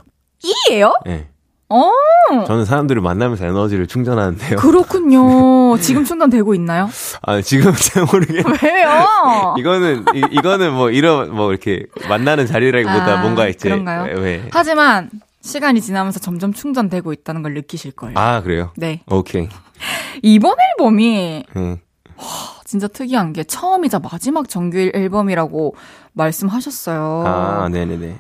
[0.70, 0.94] E예요?
[1.08, 1.30] 예.
[1.70, 1.92] 어.
[2.46, 4.58] 저는 사람들을 만나면서 에너지를 충전하는데요.
[4.58, 5.78] 그렇군요.
[5.82, 6.90] 지금 충전되고 있나요?
[7.22, 9.56] 아, 지금 잘 모르겠 왜요?
[9.58, 13.70] 이거는, 이, 이거는 뭐, 이런, 뭐, 이렇게, 만나는 자리라기보다 아, 뭔가 이제.
[13.70, 14.04] 그런가요?
[14.04, 14.50] 왜, 왜.
[14.52, 15.10] 하지만
[15.42, 18.18] 시간이 지나면서 점점 충전되고 있다는 걸 느끼실 거예요.
[18.18, 18.72] 아, 그래요?
[18.78, 19.02] 네.
[19.10, 19.50] 오케이.
[20.22, 21.78] 이번 앨범이 예.
[22.66, 25.76] 진짜 특이한 게 처음이자 마지막 정규 앨범이라고
[26.14, 27.24] 말씀하셨어요.
[27.28, 28.16] 아, 네네네.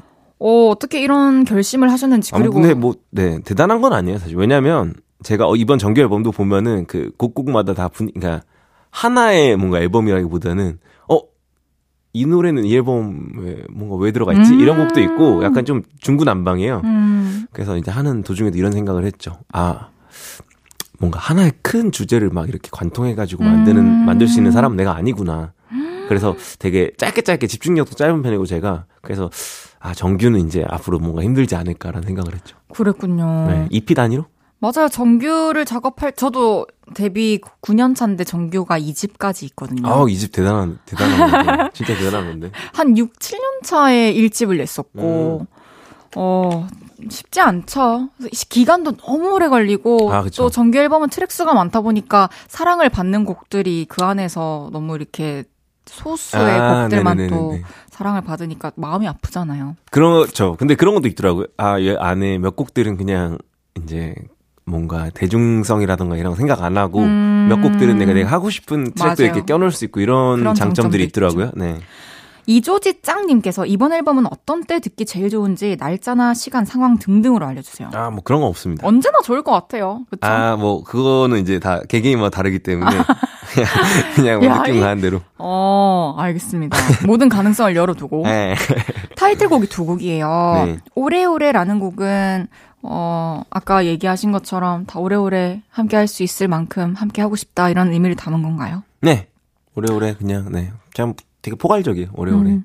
[0.45, 4.35] 어, 어떻게 이런 결심을 하셨는지 아, 그리고 근데 뭐, 네, 대단한 건 아니에요, 사실.
[4.35, 8.43] 왜냐면, 제가 어, 이번 정규 앨범도 보면은, 그, 곡곡마다 다 분, 그러니까,
[8.89, 10.79] 하나의 뭔가 앨범이라기보다는,
[11.09, 11.19] 어,
[12.11, 14.51] 이 노래는 이 앨범에 뭔가 왜 들어가 있지?
[14.53, 14.59] 음.
[14.59, 16.81] 이런 곡도 있고, 약간 좀 중구난방이에요.
[16.83, 19.39] 음, 그래서 이제 하는 도중에도 이런 생각을 했죠.
[19.53, 19.91] 아,
[20.99, 24.05] 뭔가 하나의 큰 주제를 막 이렇게 관통해가지고 만드는, 음.
[24.05, 25.53] 만들 수 있는 사람은 내가 아니구나.
[26.09, 29.29] 그래서 되게 짧게 짧게 집중력도 짧은 편이고 제가, 그래서,
[29.83, 32.55] 아, 정규는 이제 앞으로 뭔가 힘들지 않을까라는 생각을 했죠.
[32.73, 33.47] 그랬군요.
[33.47, 33.67] 네.
[33.69, 34.25] EP 단위로?
[34.59, 34.87] 맞아요.
[34.87, 36.65] 정규를 작업할 저도
[36.95, 39.85] 데뷔 9년 차인데 정규가 2집까지 있거든요.
[39.85, 41.69] 아우, 이집 대단한, 대단한 건데.
[41.75, 42.51] 진짜 대단한 건데.
[42.71, 45.45] 한 6, 7년 차에 1집을 냈었고 음.
[46.15, 46.67] 어
[47.09, 48.07] 쉽지 않죠.
[48.49, 50.23] 기간도 너무 오래 걸리고 아.
[50.37, 55.43] 또 정규 앨범은 트랙 수가 많다 보니까 사랑을 받는 곡들이 그 안에서 너무 이렇게
[55.85, 57.27] 소수의 아, 곡들만 네네네네.
[57.27, 59.75] 또 사랑을 받으니까 마음이 아프잖아요.
[59.91, 60.55] 그렇죠.
[60.57, 61.45] 근데 그런 것도 있더라고요.
[61.57, 63.37] 아, 얘 안에 몇 곡들은 그냥
[63.81, 64.15] 이제
[64.65, 67.47] 뭔가 대중성이라던가 이런 거 생각 안 하고 음.
[67.49, 69.15] 몇 곡들은 내가 내가 하고 싶은 트랙도 맞아요.
[69.19, 71.51] 이렇게 껴놓을 수 있고 이런 장점들이 있더라고요.
[71.55, 71.79] 네.
[72.45, 77.89] 이조지 짱님께서 이번 앨범은 어떤 때 듣기 제일 좋은지 날짜나 시간, 상황 등등으로 알려주세요.
[77.93, 78.85] 아, 뭐 그런 거 없습니다.
[78.87, 80.05] 언제나 좋을 것 같아요.
[80.21, 82.89] 아, 뭐 그거는 이제 다 개개인마다 다르기 때문에
[84.15, 85.21] 그냥, 그냥 야, 느낌 이- 가는 대로.
[85.37, 86.77] 어, 알겠습니다.
[87.07, 88.23] 모든 가능성을 열어두고.
[88.23, 88.55] 네.
[89.15, 90.63] 타이틀곡이 두 곡이에요.
[90.65, 90.77] 네.
[90.95, 92.47] 오래오래라는 곡은,
[92.81, 97.93] 어, 아까 얘기하신 것처럼 다 오래오래 함께 할 수 있을 만큼 함께 하고 싶다 이런
[97.93, 98.83] 의미를 담은 건가요?
[99.01, 99.27] 네.
[99.75, 100.71] 오래오래 그냥, 네.
[100.93, 102.09] 참 되게 포괄적이에요.
[102.15, 102.49] 오래오래.
[102.49, 102.63] 음.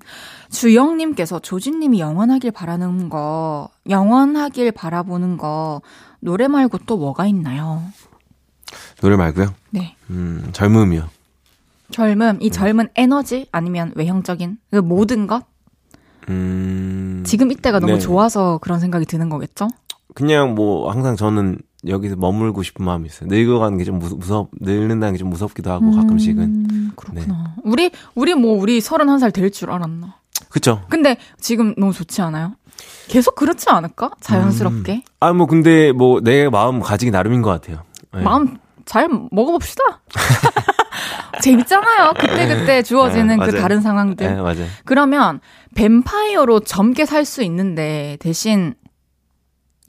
[0.50, 5.82] 주영님께서 조진님이 영원하길 바라는 거, 영원하길 바라보는 거,
[6.20, 7.82] 노래 말고 또 뭐가 있나요?
[9.02, 9.52] 노래 말고요.
[9.70, 9.96] 네.
[10.10, 11.10] 음, 젊음이요.
[11.90, 15.44] 젊음, 이 젊은 에너지 아니면 외형적인 그 모든 것?
[16.28, 17.24] 음.
[17.26, 17.98] 지금 이때가 너무 네.
[17.98, 19.68] 좋아서 그런 생각이 드는 거겠죠?
[20.14, 23.28] 그냥 뭐 항상 저는 여기서 머물고 싶은 마음이 있어요.
[23.30, 26.38] 늙어가는 게 좀 무섭, 늙는다는 게 좀 무섭기도 하고 가끔씩은.
[26.38, 27.54] 음, 그렇구나.
[27.64, 30.16] 우리 우리 뭐 우리 31살 될 줄 알았나?
[30.48, 30.82] 그쵸?
[30.88, 32.54] 근데 지금 너무 좋지 않아요?
[33.08, 34.10] 계속 그렇지 않을까?
[34.20, 35.02] 자연스럽게.
[35.20, 37.82] 아, 뭐 근데 뭐 내 마음 가지기 나름인 것 같아요.
[38.12, 38.22] 네.
[38.22, 39.82] 마음 잘 먹어봅시다.
[41.42, 42.14] 재밌잖아요.
[42.18, 43.62] 그때그때 주어지는 네, 그 맞아요.
[43.62, 44.26] 다른 상황들.
[44.26, 44.66] 네, 맞아요.
[44.84, 45.40] 그러면
[45.74, 48.74] 뱀파이어로 젊게 살 수 있는데 대신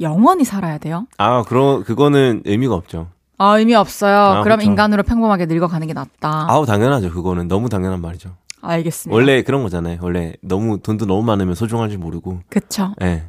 [0.02, 1.06] 영원히 살아야 돼요?
[1.18, 3.08] 아, 그런, 그거는 의미가 없죠.
[3.38, 4.18] 아, 의미 없어요.
[4.18, 4.70] 아, 그럼 그쵸.
[4.70, 6.46] 인간으로 평범하게 늙어가는 게 낫다.
[6.50, 7.12] 아우, 당연하죠.
[7.12, 7.48] 그거는.
[7.48, 8.32] 너무 당연한 말이죠.
[8.62, 9.16] 알겠습니다.
[9.16, 10.00] 원래 그런 거잖아요.
[10.02, 12.40] 원래 너무, 돈도 너무 많으면 소중할 줄 모르고.
[12.50, 12.94] 그쵸.
[13.02, 13.24] 예.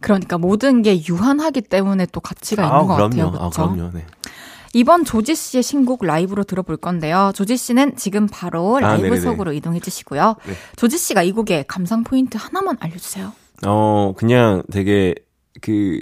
[0.00, 3.30] 그러니까 모든 게 유한하기 때문에 또 가치가 아, 있는 것 그럼요.
[3.32, 3.44] 같아요.
[3.44, 3.70] 아, 그쵸?
[3.72, 3.90] 그럼요.
[3.94, 4.06] 네.
[4.74, 7.32] 이번 조지 씨의 신곡 라이브로 들어볼 건데요.
[7.34, 9.20] 조지 씨는 지금 바로 아, 라이브 네네네.
[9.22, 10.36] 속으로 이동해 주시고요.
[10.46, 10.52] 네.
[10.76, 13.32] 조지 씨가 이 곡의 감상 포인트 하나만 알려주세요.
[13.66, 15.14] 어, 그냥 되게,
[15.60, 16.00] 그,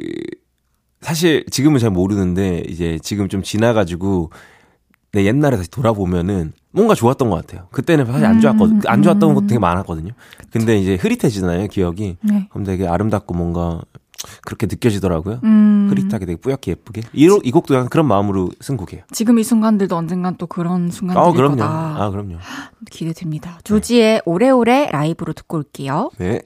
[1.01, 4.31] 사실 지금은 잘 모르는데, 이제 지금 좀 지나가지고,
[5.12, 7.69] 내 옛날에 다시 돌아보면은 뭔가 좋았던 것 같아요.
[7.71, 8.83] 그때는 사실 안 좋았거든.
[8.87, 10.12] 안 좋았던 것도 되게 많았거든요.
[10.51, 12.19] 근데 이제 흐릿해지잖아요, 기억이.
[12.21, 12.49] 네.
[12.51, 13.81] 그럼 되게 아름답고 뭔가
[14.45, 15.40] 그렇게 느껴지더라고요.
[15.45, 17.03] 음, 흐릿하게 되게 뿌옇게 예쁘게.
[17.14, 19.05] 이, 이 곡도 약간 그런 마음으로 쓴 곡이에요.
[19.12, 21.57] 지금 이 순간들도 언젠간 또 그런 순간들일 아, 그럼요.
[21.57, 22.05] 거다.
[22.05, 22.37] 아, 그럼요.
[22.90, 23.59] 기대됩니다.
[23.64, 26.11] 조지의 오래오래 라이브로 듣고 올게요.
[26.19, 26.40] 네.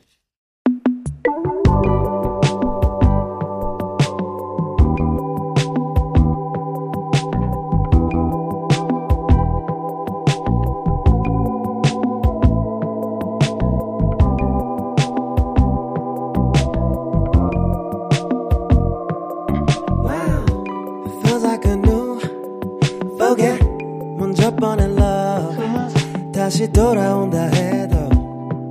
[26.51, 28.09] 다시 돌아온다 해도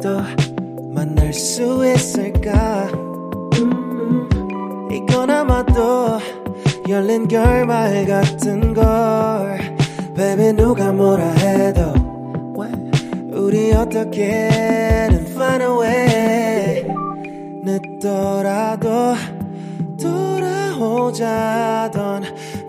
[0.03, 0.19] 또
[0.93, 2.89] 만날 수 있을까?
[2.91, 4.27] 음,
[4.91, 6.19] 이건 아마도
[6.89, 8.83] 열린 결말 같은 걸.
[10.13, 11.93] Baby 누가 뭐라 해도
[13.31, 16.85] 우리 어떻게든 find a way.
[17.63, 19.15] 늦더라도
[20.77, 21.13] 돌아오자던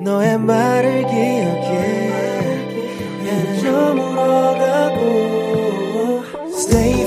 [0.03, 2.40] 너의 말을 기억해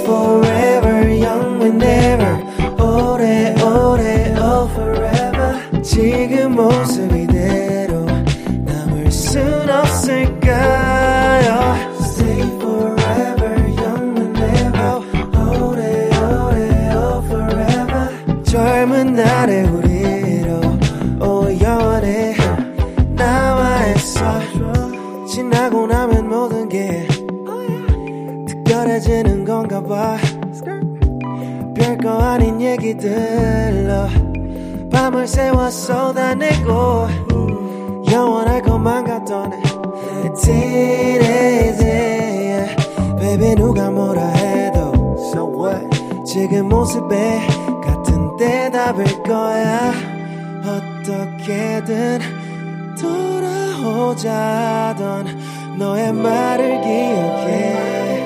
[0.03, 2.33] forever young whenever
[2.77, 7.12] 오래오래 oh forever 지금 모습
[29.73, 30.17] 건가 봐.
[31.73, 34.07] 별거 아닌 얘기들로
[34.91, 37.07] 밤을 새워 쏟아내고
[38.11, 39.51] 영원할 것만 같던
[40.43, 42.75] teenage yeah.
[43.19, 45.89] baby 누가 뭐라 해도 so what?
[46.23, 47.41] 지금 모습에
[47.83, 49.91] 같은 대답일 거야.
[50.61, 52.19] 어떻게든
[53.81, 55.25] 돌아오자던
[55.77, 58.22] 너의 말을 기억해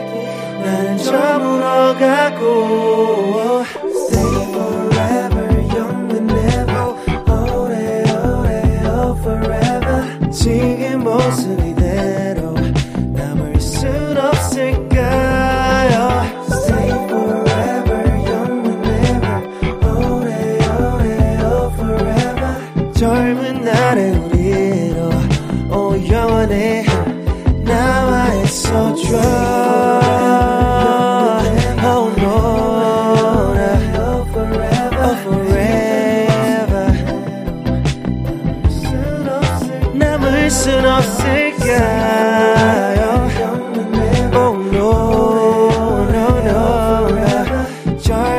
[0.68, 6.94] 나는 저물어 가고 Stay forever young and never
[7.32, 12.47] 오래오래 oh forever 지금 모습 이대로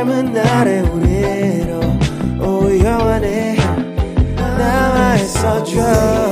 [0.08, 1.80] 젊은 날의 우리로
[2.40, 3.56] 오영원히
[4.36, 6.27] 남아 있어줘.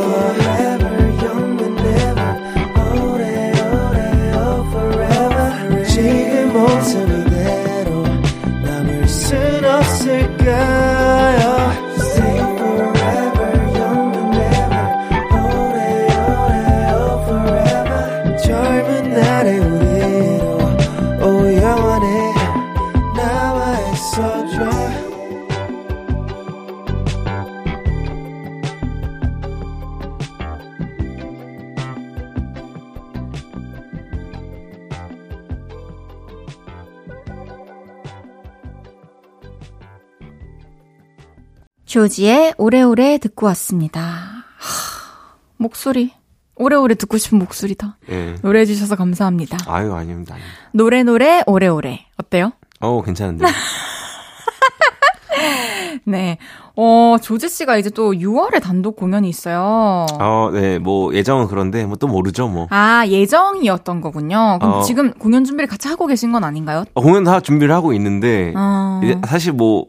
[42.06, 44.00] 조지의 오래오래 듣고 왔습니다.
[44.00, 46.12] 하, 목소리.
[46.54, 47.98] 오래오래 듣고 싶은 목소리다.
[48.10, 48.36] 예.
[48.42, 49.58] 노래해 주셔서 감사합니다.
[49.66, 50.34] 아유, 아닙니다.
[50.34, 50.58] 아닙니다.
[50.72, 52.06] 노래 노래 오래오래.
[52.16, 52.52] 어때요?
[52.78, 53.44] 어, 괜찮은데.
[56.06, 56.38] 네.
[56.76, 60.06] 어, 조지 씨가 이제 또 6월에 단독 공연이 있어요.
[60.20, 62.68] 어, 네, 뭐, 예정은 그런데, 뭐, 또 모르죠, 뭐.
[62.70, 64.58] 아, 예정이었던 거군요.
[64.60, 64.82] 그럼 어.
[64.82, 66.84] 지금 공연 준비를 같이 하고 계신 건 아닌가요?
[66.94, 69.00] 어, 공연 다 준비를 하고 있는데, 어.
[69.26, 69.86] 사실 뭐,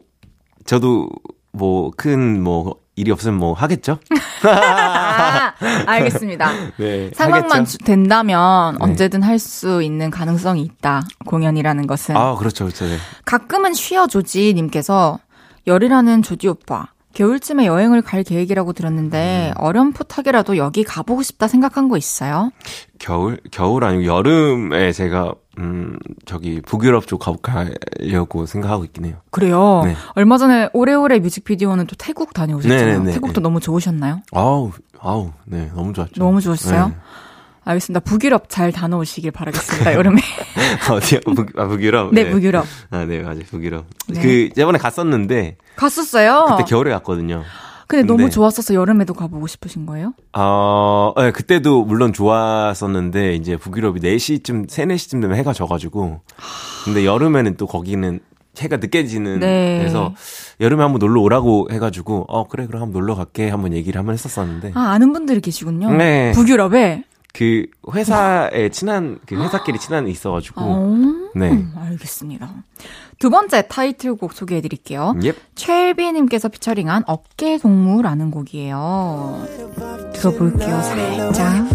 [0.64, 1.08] 저도,
[1.52, 3.98] 뭐, 큰, 뭐, 일이 없으면 뭐, 하겠죠?
[4.44, 5.52] 아,
[5.86, 6.50] 알겠습니다.
[6.78, 7.10] 네.
[7.14, 7.64] 상황만 하겠죠?
[7.64, 8.84] 주- 된다면 네.
[8.84, 11.02] 언제든 할수 있는 가능성이 있다.
[11.26, 12.16] 공연이라는 것은.
[12.16, 12.86] 아, 그렇죠, 그렇죠.
[12.86, 12.96] 네.
[13.24, 15.18] 가끔은 쉬어 조지 님께서
[15.66, 16.88] 열이라는 조지 오빠.
[17.14, 19.60] 겨울쯤에 여행을 갈 계획이라고 들었는데 음.
[19.62, 22.50] 어렴풋하게라도 여기 가보고 싶다 생각한 거 있어요?
[22.98, 29.16] 겨울, 겨울 아니고 여름에 제가, 음, 저기, 북유럽 쪽 가, 가려고 생각하고 있긴 해요.
[29.30, 29.82] 그래요.
[29.84, 29.96] 네.
[30.14, 32.86] 얼마 전에 오래오래 뮤직비디오는 또 태국 다녀오셨잖아요.
[32.86, 33.12] 네네네.
[33.12, 34.22] 태국도 너무 좋으셨나요?
[34.32, 36.12] 아우, 아우, 네, 너무 좋았죠.
[36.16, 36.88] 너무 좋았어요.
[36.88, 36.94] 네.
[37.64, 38.00] 알겠습니다.
[38.00, 39.92] 북유럽 잘 다녀오시길 바라겠습니다.
[39.94, 40.22] 여름에.
[40.90, 41.20] 어디요?
[41.34, 42.14] 북, 아, 북유럽?
[42.14, 42.64] 네, 북유럽.
[42.90, 43.40] 아, 네, 맞아요.
[43.50, 43.84] 북유럽.
[44.08, 44.22] 네.
[44.22, 46.46] 그, 저번에 갔었는데, 갔었어요.
[46.56, 47.42] 그때 겨울에 갔거든요.
[47.88, 50.12] 근데 너무 근데- 좋았어서 여름에도 가보고 싶으신 거예요?
[50.34, 56.20] 어, 네, 그때도 물론 좋았었는데, 이제 북유럽이 4시쯤, 3, 4시쯤 되면 해가 져가지고,
[56.84, 58.20] 근데 여름에는 또 거기는
[58.58, 59.78] 해가 늦게 지는, 네.
[59.78, 60.14] 그래서
[60.60, 63.48] 여름에 한번 놀러 오라고 해가지고, 어, 그래, 그럼 한번 놀러 갈게.
[63.48, 65.90] 한번 얘기를 한번 했었었는데, 아, 아는 분들이 계시군요.
[65.92, 66.32] 네.
[66.32, 67.04] 북유럽에.
[67.32, 70.96] 그 회사에 친한, 그 회사끼리 친한 애 있어가지고, 어,
[71.36, 71.64] 네.
[71.76, 72.50] 알겠습니다.
[73.18, 75.14] 두 번째 타이틀곡 소개해 드릴게요.
[75.24, 75.32] 예.
[75.54, 79.46] 최일비님께서 피처링한 어깨 동무라는 곡이에요.
[80.14, 81.66] 들어볼게요, 살짝.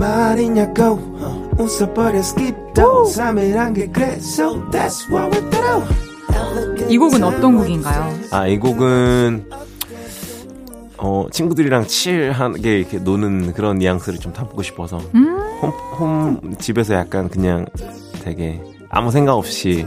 [0.00, 0.82] 말이냐고
[1.20, 6.00] 어, 웃어버려 skip도 3일한 게 그래서 that's what we do
[6.88, 8.18] 이 곡은 어떤 곡인가요?
[8.32, 9.48] 아, 이 곡은,
[11.02, 15.38] 어, 친구들이랑 칠하게 이렇게 노는 그런 뉘앙스를 좀 담고 싶어서, 음.
[15.62, 17.64] 홈, 홈, 집에서 약간 그냥
[18.22, 19.86] 되게 아무 생각 없이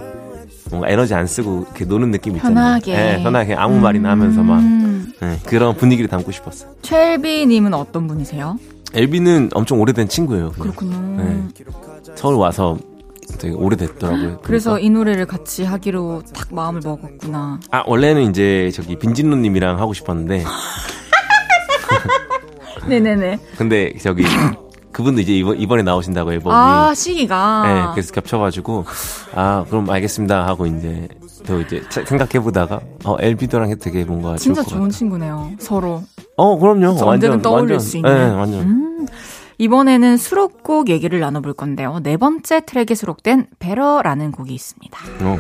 [0.72, 2.56] 뭔가 에너지 안 쓰고 이렇게 노는 느낌 있잖아요.
[2.56, 2.96] 편하게.
[2.96, 5.14] 네, 편하게 아무 말이나 하면서 막, 음.
[5.20, 6.72] 네, 그런 분위기를 담고 싶었어요.
[6.82, 8.58] 최일비님은 어떤 분이세요?
[8.96, 10.52] 엘비는 엄청 오래된 친구예요.
[10.52, 10.72] 그냥.
[10.74, 11.24] 그렇군요.
[11.24, 11.44] 네.
[12.16, 12.78] 서울 와서
[13.40, 14.40] 되게 오래됐더라고요.
[14.44, 14.86] 그래서 그러니까.
[14.86, 17.60] 이 노래를 같이 하기로 딱 마음을 먹었구나.
[17.72, 20.44] 아, 원래는 이제 저기 빈진루님이랑 하고 싶었는데,
[22.88, 23.40] 네네네.
[23.58, 24.24] 근데 저기
[24.92, 26.54] 그분도 이제 이번, 이번에 나오신다고 앨범이.
[26.56, 27.64] 아, 시기가.
[27.66, 28.86] 네, 그래서 겹쳐가지고
[29.34, 31.08] 아 그럼 알겠습니다 하고 이제
[31.48, 34.98] 또 이제 차- 생각해보다가 어 엘비도랑 해도 되게 뭔가 진짜 좋을 것 좋은 같아.
[34.98, 35.52] 친구네요.
[35.58, 36.04] 서로.
[36.38, 36.88] 어 그럼요.
[36.90, 38.14] 완전 언제든 떠올릴 완전, 수 있는.
[38.14, 38.60] 네, 완전.
[38.62, 39.08] 음.
[39.60, 42.00] 이번에는 수록곡 얘기를 나눠볼 건데요.
[42.04, 44.98] 네 번째 트랙에 수록된 베러라는 곡이 있습니다.
[45.22, 45.40] 어.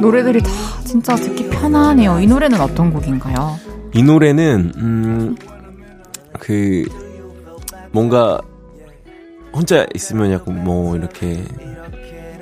[0.00, 0.50] 노래들이 다
[0.84, 2.20] 진짜 듣기 편하네요.
[2.20, 3.58] 이 노래는 어떤 곡인가요?
[3.94, 5.36] 이 노래는 음
[6.38, 6.84] 그
[7.92, 8.38] 뭔가
[9.54, 11.42] 혼자 있으면 약간 뭐 이렇게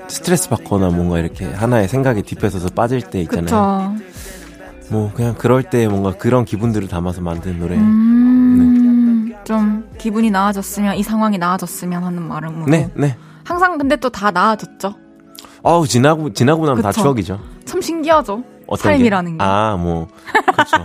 [0.08, 3.44] 스트레스 받거나 뭔가 이렇게 하나의 생각에 딥해서서 빠질 때 있잖아요.
[3.44, 3.94] 그쵸.
[4.90, 7.76] 뭐 그냥 그럴 때 뭔가 그런 기분들을 담아서 만든 노래.
[7.76, 12.66] 음, 좀 기분이 나아졌으면, 이 상황이 나아졌으면 하는 마음으로.
[12.66, 13.16] 네, 네.
[13.44, 14.94] 항상 근데 또 다 나아졌죠?
[15.64, 17.02] 어우 지나고 지나고 나면 다 그쵸.
[17.02, 17.40] 추억이죠.
[17.64, 18.44] 참 신기하죠?
[18.78, 19.44] 삶이라는 게.
[19.44, 20.08] 아, 뭐
[20.52, 20.76] 그렇죠.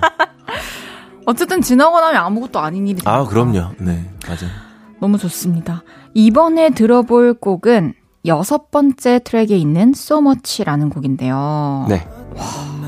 [1.26, 3.26] 어쨌든 지나고 나면 아무것도 아닌 일이 아.
[3.26, 3.72] 그럼요.
[3.78, 4.52] 네, 맞아요.
[5.00, 5.84] 너무 좋습니다.
[6.14, 7.94] 이번에 들어볼 곡은
[8.26, 11.86] 여섯 번째 트랙에 있는 So Much라는 곡인데요.
[11.90, 12.08] 네.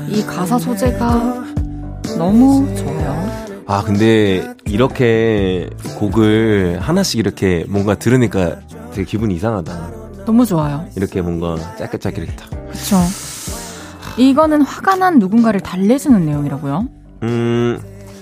[0.08, 1.44] 이 가사 소재가
[2.16, 3.42] 너무 좋아요.
[3.66, 5.68] 아, 근데 이렇게
[5.98, 8.56] 곡을 하나씩 이렇게 뭔가 들으니까
[8.92, 10.01] 되게 기분이 이상하다.
[10.24, 10.84] 너무 좋아요.
[10.96, 12.48] 이렇게 뭔가 짧게 짧게 이렇게 딱.
[12.70, 12.96] 그쵸.
[14.16, 16.86] 이거는 화가 난 누군가를 달래주는 내용이라고요?
[17.22, 17.80] 음,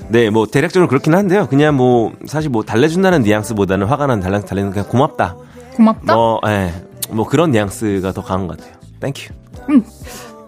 [0.09, 1.47] 네, 뭐 대략적으로 그렇긴 한데요.
[1.49, 5.37] 그냥 뭐 사실 뭐 달래준다는 뉘앙스보다는 화가 난 달래 달래는 그냥 고맙다.
[5.77, 6.15] 고맙다?
[6.15, 6.73] 뭐, 예,
[7.11, 8.75] 뭐 그런 뉘앙스가 더 강한 것 같아요.
[9.01, 9.33] Thank you.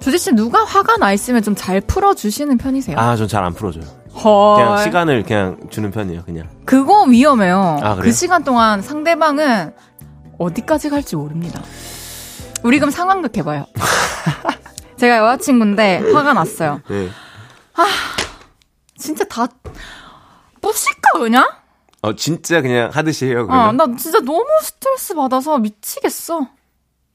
[0.01, 2.99] 죠지 씨 누가 화가 나 있으면 좀 잘 풀어주시는 편이세요?
[2.99, 3.85] 아, 전 잘 안 풀어줘요.
[4.15, 4.57] 헐.
[4.57, 6.47] 그냥 시간을 그냥 주는 편이에요, 그냥.
[6.65, 7.79] 그거 위험해요.
[7.83, 8.03] 아, 그래요?
[8.03, 9.73] 그 시간 동안 상대방은
[10.39, 11.63] 어디까지 갈지 모릅니다.
[12.63, 13.67] 우리 그럼 상황극 해봐요.
[14.97, 16.81] 제가 여자친구인데 화가 났어요.
[16.89, 17.09] 네.
[18.97, 19.49] 진짜 다
[20.61, 21.49] 뿌실까 그냥?
[22.03, 23.77] 어, 진짜 그냥 하듯이 해요, 아, 그러면.
[23.77, 26.49] 나 진짜 너무 스트레스 받아서 미치겠어.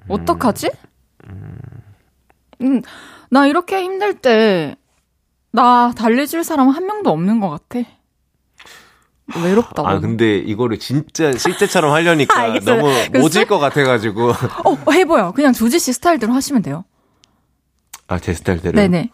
[0.09, 0.70] 어떡하지?
[2.61, 2.82] 음,
[3.30, 4.76] 나 이렇게 힘들 때,
[5.51, 7.88] 나 달래줄 사람 한 명도 없는 것 같아.
[9.36, 9.88] 외롭다고.
[9.88, 12.82] 아, 근데 이거를 진짜 실제처럼 하려니까 알겠어요.
[12.82, 14.30] 너무 모질 것 같아가지고.
[14.30, 15.34] 어, 해봐요.
[15.34, 16.86] 그냥 조지 씨 스타일대로 하시면 돼요.
[18.07, 18.75] 아, 제 스타일대로.
[18.75, 19.11] 네네.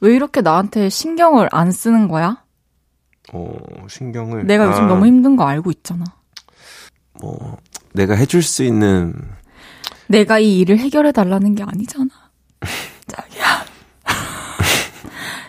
[0.00, 2.42] 왜 이렇게 나한테 신경을 안 쓰는 거야?
[3.32, 3.56] 어,
[3.88, 4.46] 신경을.
[4.46, 6.04] 내가 요즘 아, 너무 힘든 거 알고 있잖아.
[7.20, 7.58] 뭐,
[7.92, 9.14] 내가 해줄 수 있는.
[10.08, 12.08] 내가 이 일을 해결해 달라는 게 아니잖아.
[13.06, 13.64] 자기야.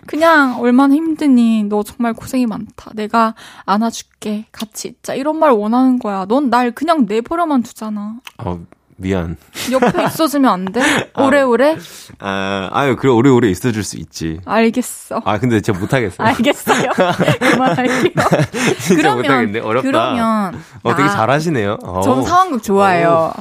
[0.07, 1.63] 그냥 얼마나 힘드니.
[1.63, 2.91] 너 정말 고생이 많다.
[2.93, 3.35] 내가
[3.65, 4.45] 안아줄게.
[4.51, 5.13] 같이 있자.
[5.15, 6.25] 이런 말 원하는 거야.
[6.27, 8.15] 넌 날 그냥 내버려만 두잖아.
[8.37, 8.59] 어,
[8.97, 9.35] 미안.
[9.71, 10.81] 옆에 있어주면 안 돼?
[11.19, 11.77] 오래오래?
[12.19, 14.39] 아, 아유, 그래, 오래오래 있어줄 수 있지.
[14.45, 15.21] 알겠어.
[15.25, 16.25] 아, 근데 제가 못하겠어요.
[16.27, 16.91] 알겠어요.
[17.39, 18.13] 그만할게요.
[18.79, 19.59] 진짜 못하겠네.
[19.59, 19.87] 어렵다.
[19.89, 21.77] 그러면 어, 되게 나- 잘하시네요.
[21.83, 22.01] 어.
[22.01, 23.33] 전 상황극 좋아해요.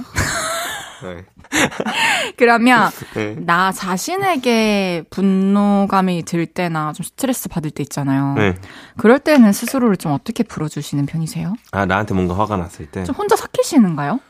[1.03, 1.25] 네.
[2.37, 3.37] 그러면 네.
[3.39, 8.35] 나 자신에게 분노감이 들 때나 좀 스트레스 받을 때 있잖아요.
[8.37, 8.55] 네.
[8.97, 11.55] 그럴 때는 스스로를 좀 어떻게 풀어주시는 편이세요?
[11.73, 13.05] 아, 나한테 뭔가 화가 났을 때.
[13.05, 14.21] 좀 혼자 삭히시는가요?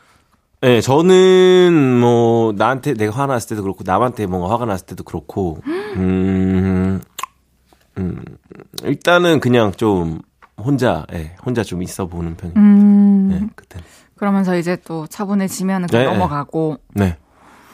[0.61, 7.01] 네, 저는 뭐 나한테 내가 화났을 때도 그렇고 남한테 뭔가 화가 났을 때도 그렇고 음,
[7.99, 8.23] 음
[8.83, 10.21] 일단은 그냥 좀
[10.57, 12.57] 혼자 예, 혼자 좀 있어 보는 편이에요.
[12.57, 13.79] 음, 네, 그때.
[14.17, 16.11] 그러면서 이제 또 차분해지면 그냥 네.
[16.11, 16.77] 넘어가고.
[16.93, 17.17] 네.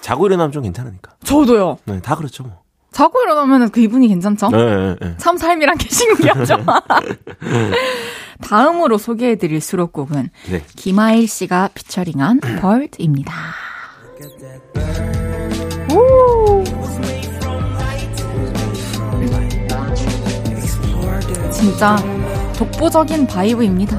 [0.01, 1.13] 자고 일어나면 좀 괜찮으니까.
[1.23, 1.77] 저도요.
[1.85, 2.61] 네, 다 그렇죠 뭐.
[2.91, 4.49] 자고 일어나면 그 기분이 괜찮죠?
[4.49, 5.15] 네, 네, 네.
[5.17, 6.57] 참 삶이란 게 신기하죠?
[8.41, 10.63] 다음으로 소개해드릴 수록곡은 네.
[10.75, 13.33] 김하일 씨가 피처링한 벌드입니다.
[15.93, 16.63] 오!
[21.51, 21.95] 진짜
[22.57, 23.97] 독보적인 바이브입니다.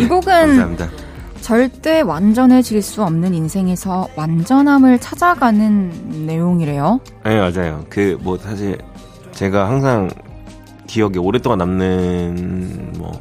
[0.00, 1.01] 이 곡은 감사합니다.
[1.42, 5.90] 절대 완전해질 수 없는 인생에서 완전함을 찾아가는
[6.26, 7.00] 내용이래요.
[7.24, 7.84] 네, 맞아요.
[7.90, 8.78] 그 뭐 사실
[9.32, 10.08] 제가 항상
[10.86, 13.12] 기억에 오랫동안 남는 뭐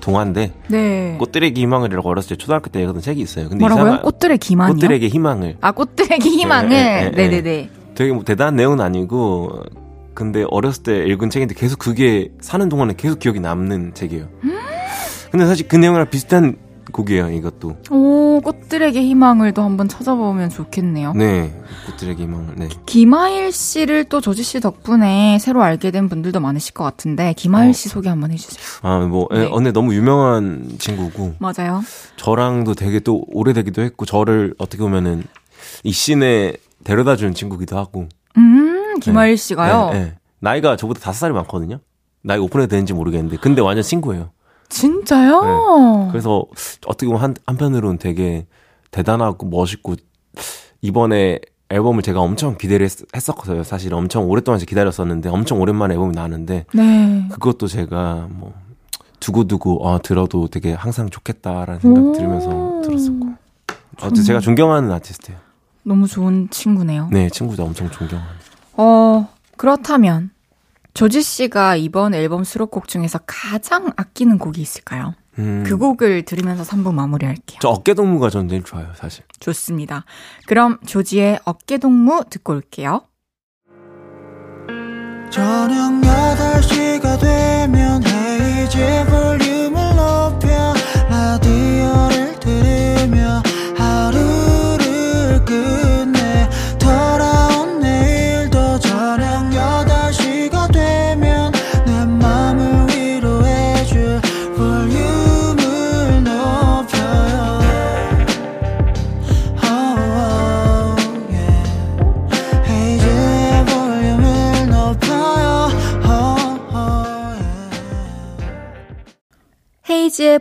[0.00, 1.16] 동화인데 네.
[1.18, 3.48] 꽃들에게 희망을이라고 어렸을 때 초등학교 때 읽었던 책이 있어요.
[3.48, 3.84] 근데 뭐라고요?
[3.84, 4.74] 이상한 꽃들의 기만이요?
[4.74, 6.68] 꽃들에게 희망을 아, 꽃들에게 희망을.
[6.70, 7.28] 네, 네, 네, 네.
[7.28, 7.70] 네 네 네.
[7.94, 9.62] 되게 뭐 대단한 내용은 아니고
[10.14, 14.26] 근데 어렸을 때 읽은 책인데 계속 그게 사는 동안에 계속 기억이 남는 책이에요.
[15.30, 16.56] 근데 사실 그 내용이랑 비슷한
[16.92, 17.76] 곡이에요, 이것도.
[17.90, 21.12] 오, 꽃들에게 희망을도 한번 찾아보면 좋겠네요.
[21.14, 21.54] 네.
[21.86, 22.54] 꽃들에게 희망을.
[22.56, 22.68] 네.
[22.86, 27.72] 김하일 씨를 또 조지 씨 덕분에 새로 알게 된 분들도 많으실 것 같은데 김하일 어.
[27.72, 28.62] 씨 소개 한번 해주세요.
[28.82, 29.44] 아, 뭐, 예, 네.
[29.46, 31.82] 어, 근데 너무 유명한 친구고, 맞아요.
[32.16, 35.24] 저랑도 되게 또 오래되기도 했고, 저를 어떻게 보면은
[35.84, 38.08] 이 씬에 데려다 준 친구기도 하고.
[38.36, 39.90] 음, 김하일 씨가요.
[39.92, 40.14] 네, 네.
[40.40, 41.80] 나이가 저보다 다섯 살이 많거든요?
[42.22, 43.38] 나이가 오픈해도 되는지 모르겠는데.
[43.38, 44.30] 근데 완전 친구예요.
[44.68, 46.08] 진짜요?
[46.10, 46.44] 그래서
[46.86, 48.46] 어떻게 보면 한, 한편으로는 되게
[48.90, 49.96] 대단하고 멋있고
[50.80, 51.40] 이번에
[51.70, 53.62] 앨범을 제가 엄청 기대를 했, 했었거든요.
[53.62, 57.28] 사실 엄청 오랫동안 기다렸었는데 엄청 오랜만에 앨범이 나왔는데 네.
[57.30, 58.54] 그것도 제가 뭐
[59.20, 62.12] 두고두고 아 들어도 되게 항상 좋겠다라는 생각 오.
[62.12, 63.26] 들으면서 들었었고
[63.98, 65.38] 어쨌든 제가 존경하는 아티스트예요.
[65.82, 67.08] 너무 좋은 친구네요.
[67.12, 68.32] 네 친구도 엄청 존경하는.
[68.76, 70.30] 어, 그렇다면
[70.98, 75.14] 조지 씨가 이번 앨범 수록곡 중에서 가장 아끼는 곡이 있을까요?
[75.38, 77.60] 음, 그 곡을 들으면서 3부 마무리할게요.
[77.62, 79.22] 저 어깨 동무가 전 제일 좋아요 사실.
[79.38, 80.04] 좋습니다.
[80.48, 83.02] 그럼 조지의 어깨동무 듣고 올게요.
[85.30, 89.57] 저녁 8시가 되면 헤이즈 볼륨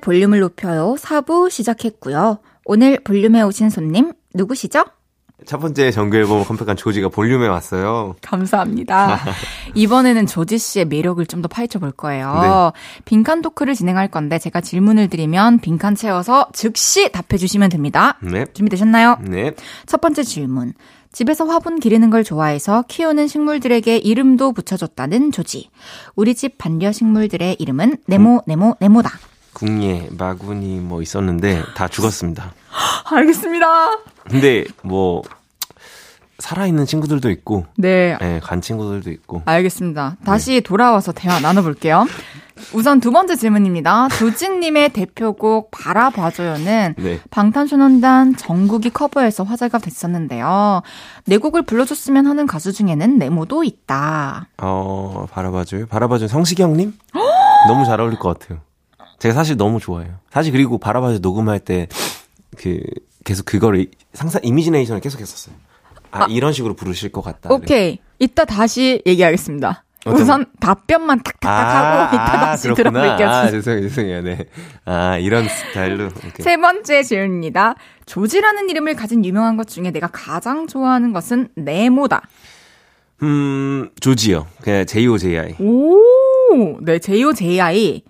[0.07, 0.95] 볼륨을 높여요.
[0.97, 2.37] 4부 시작했고요.
[2.63, 4.85] 오늘 볼륨에 오신 손님 누구시죠?
[5.45, 8.15] 첫 번째 정규 앨범을 컴팩한 조지가 볼륨에 왔어요.
[8.21, 9.19] 감사합니다.
[9.75, 12.71] 이번에는 조지 씨의 매력을 좀 더 파헤쳐 볼 거예요.
[13.03, 18.17] 빈칸 토크를 진행할 건데 제가 질문을 드리면 빈칸 채워서 즉시 답해 주시면 됩니다.
[18.21, 18.45] 네.
[18.53, 19.17] 준비되셨나요?
[19.23, 19.51] 네.
[19.87, 20.73] 첫 번째 질문.
[21.11, 25.69] 집에서 화분 기르는 걸 좋아해서 키우는 식물들에게 이름도 붙여줬다는 조지.
[26.15, 29.11] 우리 집 반려 식물들의 이름은 네모, 네모, 네모다.
[29.57, 32.53] 궁예, 마구니 뭐 있었는데 다 죽었습니다.
[33.09, 33.65] 알겠습니다.
[34.29, 35.23] 근데 뭐
[36.37, 39.41] 살아있는 친구들도 있고, 네, 예, 간 친구들도 있고.
[39.45, 40.17] 알겠습니다.
[40.23, 42.05] 다시 돌아와서 대화 나눠볼게요.
[42.73, 44.09] 우선 두 번째 질문입니다.
[44.09, 47.19] 조진님의 대표곡 바라봐줘요는 네.
[47.31, 50.83] 방탄소년단 정국이 커버에서 화제가 됐었는데요.
[51.25, 54.49] 내 곡을 불러줬으면 하는 가수 중에는 네모도 있다.
[54.59, 55.87] 어, 바라봐줘요.
[55.87, 56.27] 바라봐줘요.
[56.27, 56.93] 성시경님?
[57.67, 58.59] 너무 잘 어울릴 것 같아요.
[59.19, 60.15] 제가 사실 너무 좋아해요.
[60.31, 61.87] 사실 그리고 바라봐줘 녹음할 때,
[62.57, 62.79] 그,
[63.23, 65.55] 계속 그거를 상상, 이미지네이션을 계속 했었어요.
[66.11, 67.53] 아, 이런 식으로 부르실 것 같다.
[67.53, 67.99] 오케이.
[68.19, 69.83] 이따 다시 얘기하겠습니다.
[70.05, 73.01] 우선 답변만 탁탁탁 하고 이따 다시 그렇구나.
[73.01, 73.29] 들어볼게요.
[73.29, 74.21] 아, 죄송해요, 죄송해요.
[74.21, 74.45] 네.
[74.85, 76.05] 아, 이런 스타일로.
[76.23, 76.43] 이렇게.
[76.43, 77.75] 세 번째 질문입니다.
[78.05, 82.21] 조지라는 이름을 가진 유명한 것 중에 내가 가장 좋아하는 것은 네모다.
[83.23, 84.47] 음, 조지요.
[84.61, 85.55] 그냥 J-O-J-I.
[85.59, 88.03] 오, 네, JOJI.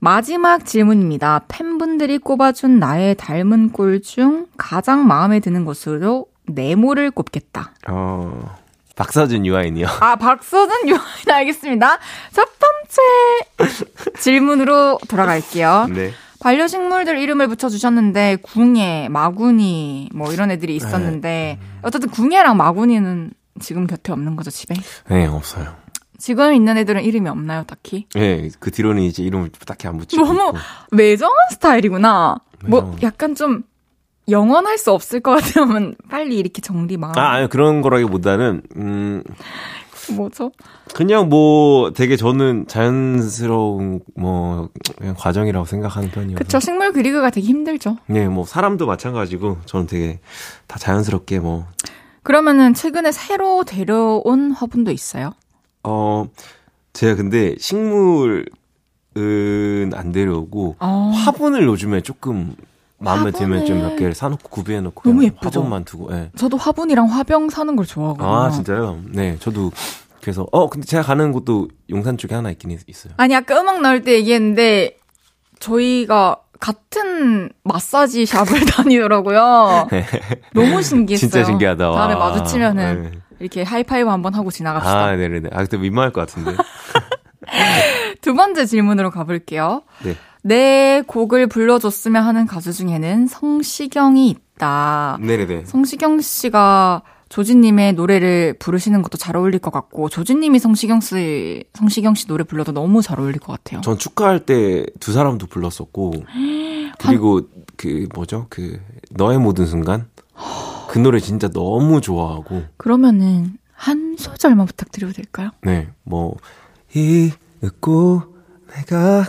[0.00, 1.42] 마지막 질문입니다.
[1.48, 7.72] 팬분들이 꼽아준 나의 닮은 꼴 중 가장 마음에 드는 것으로 네모를 꼽겠다.
[7.88, 8.56] 어,
[8.94, 9.86] 박서준 유아인이요.
[10.00, 11.98] 아, 박서준 유아인 알겠습니다.
[12.32, 13.74] 첫 번째
[14.20, 15.88] 질문으로 돌아갈게요.
[15.94, 16.12] 네.
[16.40, 23.30] 반려식물들 이름을 붙여주셨는데, 궁예, 마구니, 뭐 이런 애들이 있었는데, 어쨌든 궁예랑 마구니는
[23.60, 24.74] 지금 곁에 없는 거죠, 집에?
[25.08, 25.74] 네, 없어요.
[26.26, 28.08] 지금 있는 애들은 이름이 없나요, 딱히?
[28.12, 30.24] 네, 그 뒤로는 이제 이름을 딱히 안 붙이고.
[30.26, 30.54] 너무.
[30.90, 32.38] 외정한 스타일이구나.
[32.66, 33.02] 뭐 외정한.
[33.04, 33.62] 약간 좀
[34.28, 37.16] 영원할 수 없을 것 같으면 빨리 이렇게 정리 막.
[37.16, 39.22] 아, 아니, 그런 거라기보다는, 음,
[40.16, 40.50] 뭐죠?
[40.94, 46.38] 그냥 뭐 되게 저는 자연스러운 뭐 그냥 과정이라고 생각하는 편이어서.
[46.38, 46.58] 그쵸.
[46.58, 47.98] 식물 그리기가 되게 힘들죠.
[48.06, 50.18] 네, 뭐 사람도 마찬가지고 저는 되게
[50.66, 51.66] 다 자연스럽게 뭐
[52.24, 55.32] 그러면은 최근에 새로 데려온 화분도 있어요?
[55.86, 56.26] 어,
[56.92, 58.44] 제가 근데 식물은
[59.94, 61.12] 안 데려오고 어.
[61.14, 62.54] 화분을 요즘에 조금
[62.98, 63.96] 마음에 들면 좀 몇.
[63.96, 65.60] 개를 사놓고 구비해놓고 너무 예쁘죠?
[65.60, 66.12] 화분만 두고.
[66.14, 66.30] 예.
[66.36, 68.34] 저도 화분이랑 화병 사는 걸 좋아하거든요.
[68.34, 69.00] 아 진짜요?
[69.10, 69.70] 네, 저도
[70.22, 73.12] 그래서 어 근데 제가 가는 곳도 용산 쪽에 하나 있긴 있- 있어요.
[73.18, 74.96] 아니 아까 음악 나올 때 얘기했는데
[75.60, 79.88] 저희가 같은 마사지 샵을 다니더라고요.
[80.54, 81.30] 너무 신기했어요.
[81.30, 81.90] 진짜 신기하다.
[81.90, 81.96] 와.
[81.98, 83.10] 다음에 마주치면은 네.
[83.40, 85.04] 이렇게 하이파이브 한번 하고 지나갑시다.
[85.04, 85.50] 아, 네네네.
[85.52, 86.56] 아, 그때 민망할 것 같은데.
[88.20, 89.82] 두 번째 질문으로 가볼게요.
[90.04, 90.16] 네.
[90.42, 95.18] 내 곡을 불러줬으면 하는 가수 중에는 성시경이 있다.
[95.20, 95.64] 네네네.
[95.66, 102.28] 성시경 씨가 조진님의 노래를 부르시는 것도 잘 어울릴 것 같고, 조진님이 성시경 씨, 성시경 씨
[102.28, 103.80] 노래 불러도 너무 잘 어울릴 것 같아요.
[103.80, 106.12] 전 축가할 때 두 사람도 불렀었고,
[106.98, 107.42] 그리고
[107.76, 108.46] 그 뭐죠?
[108.48, 108.80] 그
[109.10, 110.06] 너의 모든 순간
[110.96, 115.50] 그 노래 진짜 너무 좋아하고, 그러면은 한 소절만 부탁드려도 될까요?
[115.60, 116.36] 네, 뭐
[116.94, 118.22] 잊고
[118.72, 119.26] 내가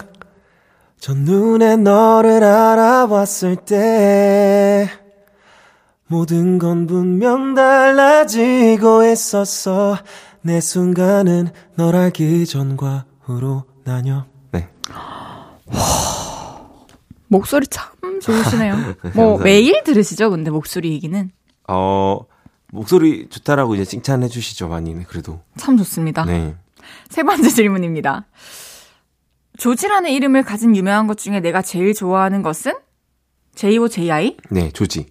[1.02, 4.90] 첫눈에 너를 알아봤을 때
[6.08, 9.98] 모든 건 분명 달라지고 있었어
[10.42, 14.70] 내 순간은 널 알기 전과 후로 나뉘어 네
[17.28, 17.92] 목소리 참
[18.22, 18.76] 좋으시네요.
[19.16, 19.38] 뭐.
[19.38, 20.30] 매일 들으시죠?
[20.30, 21.30] 근데 목소리 얘기는
[21.68, 22.22] 어,
[22.72, 24.94] 목소리 좋다라고 이제 칭찬해 주시죠, 많이.
[24.94, 25.42] 네, 그래도.
[25.58, 26.26] 참 좋습니다.
[26.26, 26.56] 네.
[27.10, 28.26] 세 번째 질문입니다.
[29.58, 32.74] 조지라는 이름을 가진 유명한 것 중에 내가 제일 좋아하는 것은
[33.56, 34.38] J.O.J.I?
[34.52, 35.08] 네, 조지.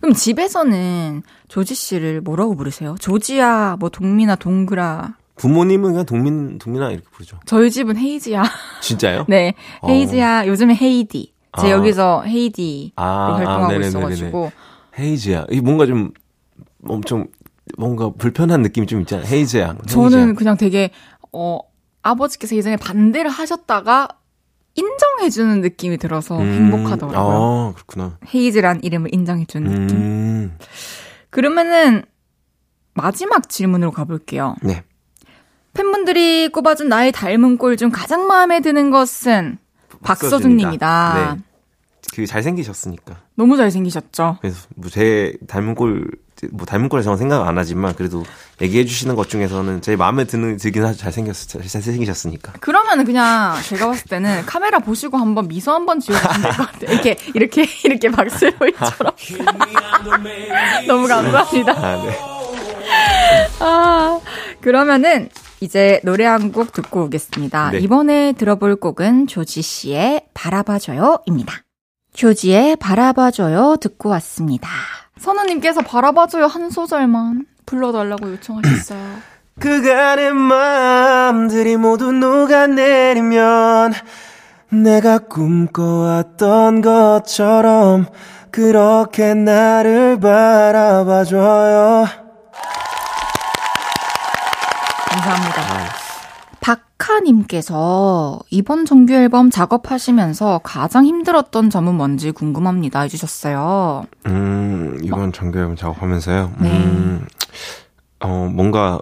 [0.00, 2.96] 그럼 집에서는 조지 씨를 뭐라고 부르세요?
[3.00, 5.16] 조지야, 뭐 동민아, 동그라.
[5.36, 7.38] 부모님은 그냥 동민, 동민아 이렇게 부르죠.
[7.46, 8.44] 저희 집은 헤이지야.
[8.82, 9.24] 진짜요?
[9.28, 9.88] 네, 어.
[9.88, 10.46] 헤이지야.
[10.46, 11.32] 요즘에 헤이디.
[11.60, 11.70] 제 아.
[11.70, 13.76] 여기서 헤이디로 아, 활동하고 아.
[13.76, 14.52] 있어가지고
[14.98, 15.46] 헤이즈야.
[15.50, 16.12] 이 뭔가 좀,
[16.86, 17.26] 엄청,
[17.76, 19.26] 뭔가 불편한 느낌이 좀 있잖아요.
[19.26, 19.76] 헤이즈야.
[19.86, 20.90] 저는 그냥 되게
[21.32, 21.58] 어
[22.02, 24.08] 아버지께서 예전에 반대를 하셨다가
[24.74, 27.36] 인정해주는 느낌이 들어서 행복하더라고요.
[27.36, 28.18] 아, 그렇구나.
[28.32, 29.96] 헤이즈란 이름을 인정해주는 느낌.
[29.96, 30.56] 음,
[31.30, 32.04] 그러면은
[32.94, 34.56] 마지막 질문으로 가볼게요.
[34.62, 34.82] 네.
[35.74, 39.58] 팬분들이 꼽아준 나의 닮은 꼴 중 가장 마음에 드는 것은
[40.02, 41.34] 박서준님이다.
[41.36, 41.42] 네.
[42.18, 43.16] 그 잘생기셨으니까.
[43.36, 44.38] 너무 잘생기셨죠?
[44.40, 46.10] 그래서 뭐 제 닮은 꼴,
[46.50, 48.24] 뭐 닮은 꼴에 저는 생각 안 하지만 그래도
[48.60, 50.98] 얘기해 주시는 것 중에서는 제일 마음에 드는, 들긴 하죠.
[50.98, 52.54] 잘생겼, 잘- 잘생기셨으니까.
[52.60, 56.90] 그러면은 그냥 제가 봤을 때는 카메라 보시고 한번 미소 한번 지어주시면 될 것 같아요.
[56.92, 59.12] 이렇게, 이렇게, 이렇게 박슬로이처럼.
[60.88, 61.72] 너무 감사합니다.
[61.72, 62.18] 아, 네.
[63.60, 64.20] 아,
[64.60, 65.28] 그러면은
[65.60, 67.70] 이제 노래 한 곡 듣고 오겠습니다.
[67.72, 67.78] 네.
[67.78, 71.54] 이번에 들어볼 곡은 조지 씨의 바라봐줘요입니다.
[72.14, 74.68] 조지의 바라봐줘요 듣고 왔습니다.
[75.18, 79.16] 선우님께서 바라봐줘요 한 소절만 불러달라고 요청하셨어요.
[79.60, 83.92] 그간의 마음들이 모두 녹아내리면
[84.70, 88.06] 내가 꿈꿔왔던 것처럼
[88.50, 92.06] 그렇게 나를 바라봐줘요.
[95.08, 95.98] 감사합니다.
[96.98, 104.04] 박하님께서 이번 정규 앨범 작업하시면서 가장 힘들었던 점은 뭔지 궁금합니다 해주셨어요.
[104.26, 106.52] 음, 이번 정규 앨범 작업하면서요.
[106.60, 106.70] 네.
[106.70, 107.26] 음,
[108.20, 108.98] 어, 뭔가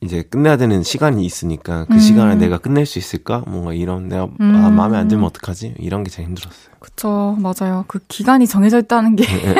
[0.00, 1.98] 이제 끝내야 되는 시간이 있으니까 그 음.
[1.98, 3.44] 시간에 내가 끝낼 수 있을까?
[3.46, 4.76] 뭔가 이런 내가 아, 음.
[4.76, 5.74] 마음에 안 들면 어떡하지?
[5.78, 6.74] 이런 게 제일 힘들었어요.
[6.78, 7.84] 그쵸, 맞아요.
[7.86, 9.24] 그 기간이 정해져 있다는 게.
[9.24, 9.54] 예, 예.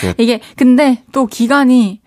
[0.00, 2.00] 제가 이게, 근데 또 기간이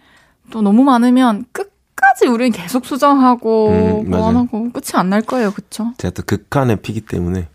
[0.52, 3.70] 또 너무 많으면 끝 까지 우리는 계속 수정하고,
[4.06, 4.12] 음.
[4.12, 5.52] 보완하고, 끝이 안 날 거예요.
[5.52, 5.94] 그쵸?
[5.98, 7.48] 제가 또 극한의 피기 때문에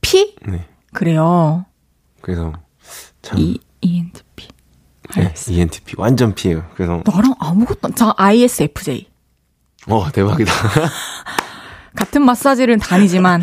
[0.00, 0.36] P?
[0.46, 0.66] 네.
[0.92, 1.64] 그래요.
[2.22, 2.52] 그래서
[3.22, 4.48] 참 E, ENTP.
[5.16, 6.64] 네, ENTP 완전 P예요.
[6.74, 9.06] 그래서 너랑 아무것도, 저 ISFJ.
[9.88, 10.52] 어 대박이다.
[11.96, 13.42] 같은 마사지를 다니지만,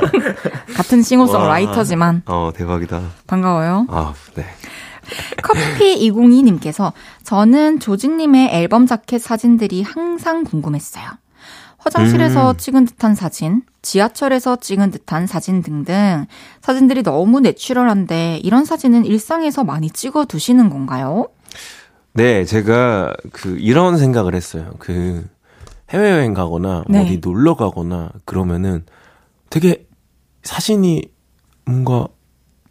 [0.76, 3.02] 같은 싱어송 라이터지만, 어 대박이다.
[3.26, 3.86] 반가워요.
[3.88, 4.44] 아 네.
[5.42, 6.92] 커피 202님께서
[7.22, 11.04] 저는 조진님의 앨범 자켓 사진들이 항상 궁금했어요.
[11.78, 12.56] 화장실에서 음.
[12.56, 16.24] 찍은 듯한 사진, 지하철에서 찍은 듯한 사진 등등
[16.62, 21.28] 사진들이 너무 내추럴한데 이런 사진은 일상에서 많이 찍어 두시는 건가요?
[22.14, 24.74] 네, 제가 그 이런 생각을 했어요.
[24.78, 25.28] 그
[25.90, 27.02] 해외여행 가거나 네.
[27.02, 28.84] 어디 놀러 가거나 그러면은
[29.50, 29.86] 되게
[30.42, 31.02] 사진이
[31.66, 32.08] 뭔가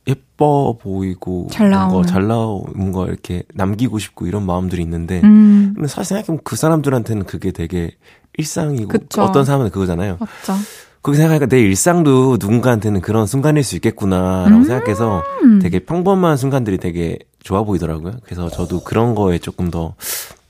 [0.07, 1.89] 예뻐 보이고 잘 나오는.
[1.91, 6.55] 뭔가 잘 나오 뭔가 이렇게 남기고 싶고 이런 마음들이 있는데 음, 근데 사실 생각해보면 그
[6.55, 7.91] 사람들한테는 그게 되게
[8.37, 9.21] 일상이고 그쵸.
[9.21, 10.17] 어떤 사람은 그거잖아요.
[10.19, 10.53] 맞죠.
[11.01, 14.63] 그렇게 생각하니까 내 일상도 누군가한테는 그런 순간일 수 있겠구나라고 음.
[14.63, 15.23] 생각해서
[15.61, 18.13] 되게 평범한 순간들이 되게 좋아 보이더라고요.
[18.23, 19.95] 그래서 저도 그런 거에 조금 더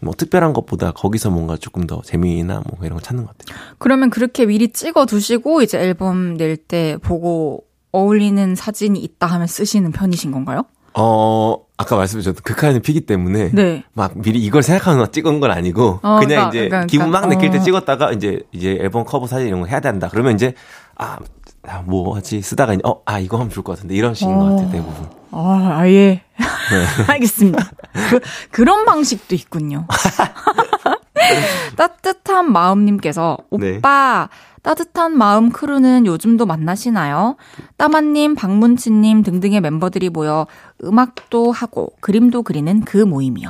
[0.04, 3.58] 뭐 특별한 것보다 거기서 뭔가 조금 더 재미나 뭐 이런 거 찾는 것 같아요.
[3.80, 7.64] 그러면 그렇게 미리 찍어 두시고 이제 앨범 낼 때 보고
[7.94, 10.66] 어울리는 사진이 있다 하면 쓰시는 편이신 건가요?
[10.96, 13.84] 어 아까 말씀드렸던 극한의 피기 때문에 네.
[13.94, 17.40] 막 미리 이걸 생각하고 찍은 건 아니고 어, 그냥 그러니까, 이제 그러니까, 기분 막 그러니까.
[17.40, 17.64] 느낄 때 어.
[17.64, 20.10] 찍었다가 이제 이제 앨범 커버 사진 이런 거 해야 된다.
[20.12, 20.54] 그러면 이제
[20.96, 21.18] 아.
[21.66, 24.50] 아, 뭐 하지 쓰다가 이제 어, 아 이거 하면 좋을 것 같은데 이런 식인 것
[24.50, 25.10] 같아요 대부분.
[25.32, 26.22] 아, 아예.
[27.08, 27.72] 알겠습니다.
[28.10, 28.20] 그,
[28.52, 29.88] 그런 방식도 있군요.
[31.78, 33.78] 따뜻한 마음님께서, 네.
[33.78, 34.30] 오빠,
[34.62, 37.36] 따뜻한 마음 크루는 요즘도 만나시나요?
[37.78, 40.48] 따마님, 박문치님 등등의 멤버들이 모여
[40.84, 43.50] 음악도 하고 그림도 그리는 그 모임이요.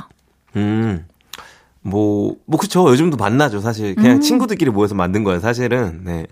[0.56, 1.06] 음.
[1.82, 2.88] 뭐, 뭐, 그쵸.
[2.88, 3.94] 요즘도 만나죠, 사실.
[3.94, 6.00] 그냥 친구들끼리 모여서 만든 거예요, 사실은.
[6.04, 6.26] 네.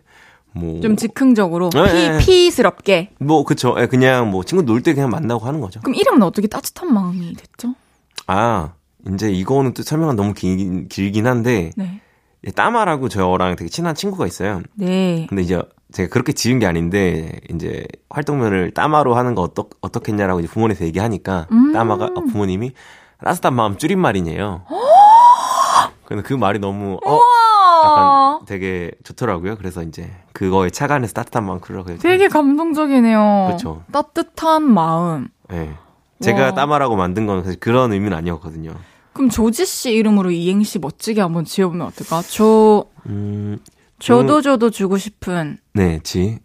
[0.54, 0.80] 뭐.
[0.80, 2.18] 좀 즉흥적으로, 네, 네.
[2.18, 3.10] 피, 피스럽게.
[3.18, 3.74] 뭐, 그쵸.
[3.78, 5.80] 예, 그냥 뭐, 친구 놀 때 그냥 만나고 하는 거죠.
[5.80, 7.74] 그럼 이름은 어떻게 따뜻한 마음이 됐죠?
[8.26, 8.70] 아,
[9.08, 12.00] 이제 이거는 또 설명은 너무 길, 길긴 한데, 네.
[12.54, 14.62] 따마라고 저랑 되게 친한 친구가 있어요.
[14.74, 15.26] 네.
[15.28, 20.48] 근데 이제 제가 그렇게 지은 게 아닌데, 이제 활동명을 따마로 하는 거 어떻, 어떻겠냐라고 이제
[20.48, 21.72] 부모님한테 얘기하니까, 음.
[21.72, 22.72] 따마가, 아, 부모님이
[23.24, 24.62] 따뜻한 마음 줄임말이네요.
[26.04, 27.20] 근데 그 말이 너무, 어,
[27.84, 29.56] 약간 되게 좋더라고요.
[29.56, 31.84] 그래서 이제 그거에 착안해서 따뜻한 마음 해요.
[32.00, 33.48] 되게 감동적이네요.
[33.50, 33.82] 그쵸.
[33.92, 35.28] 따뜻한 마음.
[35.48, 35.74] 네.
[36.20, 36.54] 제가 와.
[36.54, 38.74] 따마라고 만든 건 사실 그런 의미는 아니었거든요.
[39.12, 42.22] 그럼 조지 씨 이름으로 이행시 멋지게 한번 지어보면 어떨까?
[42.22, 43.58] 조, 음,
[43.98, 45.58] 줘도 줘도 주고 싶은.
[45.74, 46.38] 네, 지.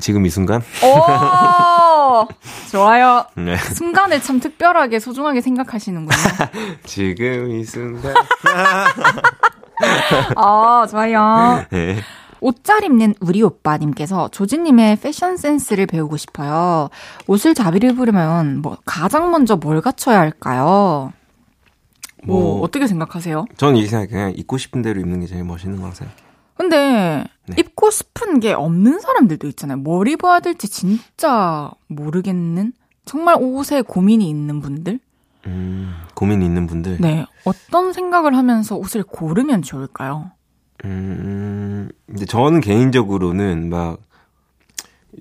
[0.00, 0.60] 지금 이 순간?
[0.82, 2.26] 오!
[2.72, 3.26] 좋아요.
[3.36, 3.56] 네.
[3.56, 6.16] 순간을 참 특별하게 소중하게 생각하시는군요.
[6.84, 8.12] 지금 이 순간.
[10.36, 11.64] 아, 좋아요.
[11.70, 11.96] 네.
[12.44, 16.90] 옷 잘 입는 우리 오빠님께서 조지님의 패션 센스를 배우고 싶어요.
[17.26, 21.14] 옷을 자비를 입으려면 뭐 가장 먼저 뭘 갖춰야 할까요?
[22.22, 23.46] 뭐, 뭐, 어떻게 생각하세요?
[23.56, 24.10] 저는 이렇게 생각해요.
[24.10, 26.24] 그냥 입고 싶은 대로 입는 게 제일 멋있는 거라고 생각해요.
[26.54, 27.56] 근데 네.
[27.58, 29.78] 입고 싶은 게 없는 사람들도 있잖아요.
[29.78, 32.74] 뭘 입어야 될지 진짜 모르겠는
[33.06, 35.00] 정말 옷에 고민이 있는 분들.
[35.46, 36.98] 음, 고민이 있는 분들.
[37.00, 37.24] 네.
[37.44, 40.30] 어떤 생각을 하면서 옷을 고르면 좋을까요?
[40.84, 43.98] 음, 근데 저는 개인적으로는 막,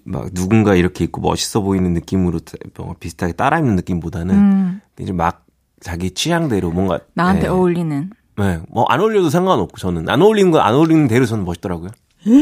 [0.04, 2.40] 막 누군가 이렇게 입고 멋있어 보이는 느낌으로
[2.78, 5.46] 뭔가 비슷하게 따라 입는 느낌보다는 음, 이제 막
[5.82, 7.48] 자기 취향대로 뭔가 나한테 네.
[7.48, 8.10] 어울리는.
[8.38, 11.90] 네, 뭐 안 어울려도 상관없고 저는 안 어울리는 건 안 어울리는 대로 저는 멋있더라고요.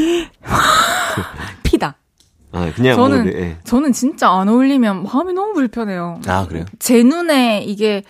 [1.63, 1.95] 피다.
[2.53, 3.57] 아, 그냥 저는 뭐, 네.
[3.63, 6.19] 저는 진짜 안 어울리면 마음이 너무 불편해요.
[6.27, 6.65] 아 그래요?
[6.79, 8.03] 제 눈에 이게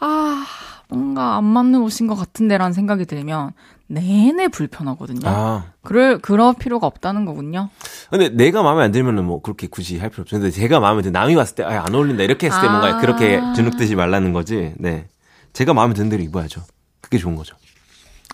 [0.00, 0.44] 아
[0.88, 3.52] 뭔가 안 맞는 옷인 것 같은데라는 생각이 들면
[3.90, 5.28] 내내 불편하거든요.
[5.28, 5.64] 아.
[5.82, 7.70] 그럴 그럴 필요가 없다는 거군요.
[8.08, 10.36] 근데 내가 마음에 안 들면은 뭐 그렇게 굳이 할 필요 없죠.
[10.38, 12.70] 근데 제가 마음에 들 남이 왔을 때 아, 안 어울린다 이렇게 했을 때 아.
[12.70, 14.74] 뭔가 그렇게 주눅 드지 말라는 거지.
[14.76, 15.08] 네.
[15.52, 16.62] 제가 마음에 드는 대로 입어야죠.
[17.00, 17.56] 그게 좋은 거죠.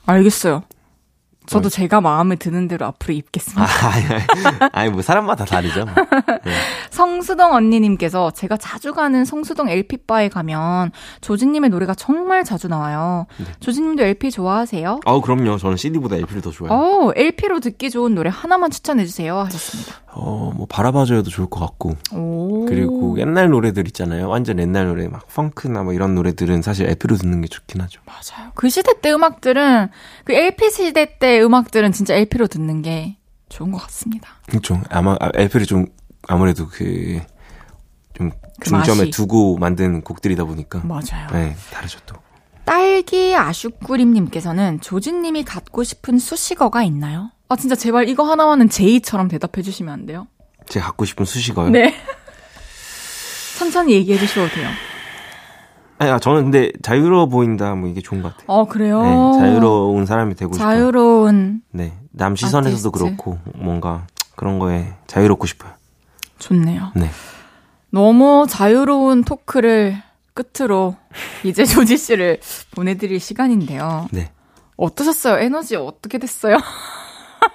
[0.04, 0.62] 알겠어요.
[1.47, 3.62] 저도 제가 마음에 드는 대로 앞으로 입겠습니다.
[3.62, 4.22] 아, 아니, 아니,
[4.72, 5.84] 아니 뭐 사람마다 다르죠.
[5.84, 5.94] 뭐.
[6.44, 6.53] 네.
[6.90, 13.26] 성수동 언니님께서 제가 자주 가는 성수동 LP바에 가면 조진님의 노래가 정말 자주 나와요.
[13.38, 13.47] 네.
[13.61, 15.01] 조진님도 LP 좋아하세요?
[15.05, 15.59] 아우 그럼요.
[15.59, 16.76] 저는 CD보다 LP를 더 좋아해요.
[16.78, 19.38] 어, LP로 듣기 좋은 노래 하나만 추천해주세요.
[19.38, 19.94] 하셨습니다.
[20.16, 21.96] 어, 뭐 바라봐줘야도 좋을 것 같고.
[22.12, 22.64] 오.
[22.66, 24.28] 그리고 옛날 노래들 있잖아요.
[24.28, 28.00] 완전 옛날 노래 막 펑크나 뭐 이런 노래들은 사실 LP로 듣는 게 좋긴 하죠.
[28.06, 28.50] 맞아요.
[28.54, 29.88] 그 시대 때 음악들은,
[30.24, 33.16] 그 LP 시대 때 음악들은 진짜 LP로 듣는 게
[33.48, 34.30] 좋은 것 같습니다.
[34.46, 34.80] 그렇죠.
[34.90, 35.86] 아마 아, LP를 좀
[36.26, 37.20] 아무래도 그
[38.16, 39.10] 좀 그 중점에 맛이.
[39.10, 41.28] 두고 만든 곡들이다 보니까 맞아요.
[41.32, 42.16] 네, 다르죠 또.
[42.64, 47.30] 딸기 아슈꾸림님께서는 조진님이 갖고 싶은 수식어가 있나요?
[47.49, 50.26] 아, 진짜 제발 이거 하나만은 제이처럼 대답해 주시면 안 돼요?
[50.68, 51.70] 제가 갖고 싶은 수식어요.
[51.70, 51.94] 네.
[53.59, 54.68] 천천히 얘기해 주셔도 돼요.
[55.99, 58.47] 아니, 아, 저는 근데 자유로워 보인다 뭐 이게 좋은 것 같아요.
[58.49, 59.01] 어, 그래요?
[59.03, 60.68] 네, 자유로운 사람이 되고 싶어요.
[60.68, 62.90] 자유로운, 네, 남 시선에서도 아티스트.
[62.90, 65.72] 그렇고 뭔가 그런 거에 자유롭고 싶어요.
[66.38, 66.92] 좋네요.
[66.97, 67.09] 네.
[67.90, 70.03] 너무 자유로운 토크를
[70.34, 70.97] 끝으로
[71.44, 72.40] 이제 조지 씨를
[72.72, 74.09] 보내드릴 시간인데요.
[74.11, 74.30] 네.
[74.76, 75.38] 어떠셨어요?
[75.42, 76.59] 에너지 어떻게 됐어요?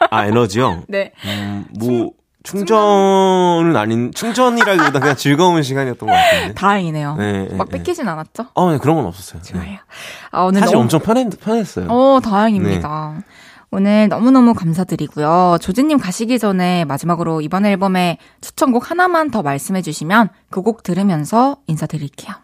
[0.09, 0.83] 아 에너지요.
[0.87, 1.11] 네.
[1.25, 2.11] 음, 뭐
[2.43, 6.53] 충전은 아닌 충전이라기보다 그냥 즐거운 시간이었던 것 같은데.
[6.55, 7.15] 다행이네요.
[7.15, 7.77] 네, 네, 막 네.
[7.77, 8.47] 뺏기진 않았죠?
[8.53, 9.41] 어, 네, 그런 건 없었어요.
[9.43, 9.51] 네.
[9.51, 9.77] 좋아요.
[10.31, 11.87] 아, 오늘 사실 너무 엄청 편했, 편했어요.
[11.89, 13.21] 어, 다행입니다.
[13.73, 15.57] 오늘 너무너무 감사드리고요.
[15.61, 22.35] 조지님 가시기 전에 마지막으로 이번 앨범의 추천곡 하나만 더 말씀해 주시면 그 곡 들으면서 인사드릴게요.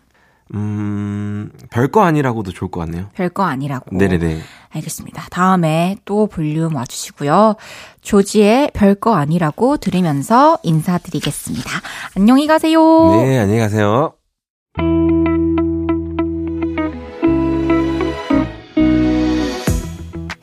[0.54, 3.08] 음, 별거 아니라고도 좋을 것 같네요.
[3.14, 3.96] 별거 아니라고.
[3.96, 4.40] 네네네.
[4.70, 5.26] 알겠습니다.
[5.30, 7.56] 다음에 또 볼륨 와주시고요.
[8.02, 11.70] 조지의 별거 아니라고 들으면서 인사드리겠습니다.
[12.16, 12.82] 안녕히 가세요.
[13.12, 14.14] 네, 안녕히 가세요.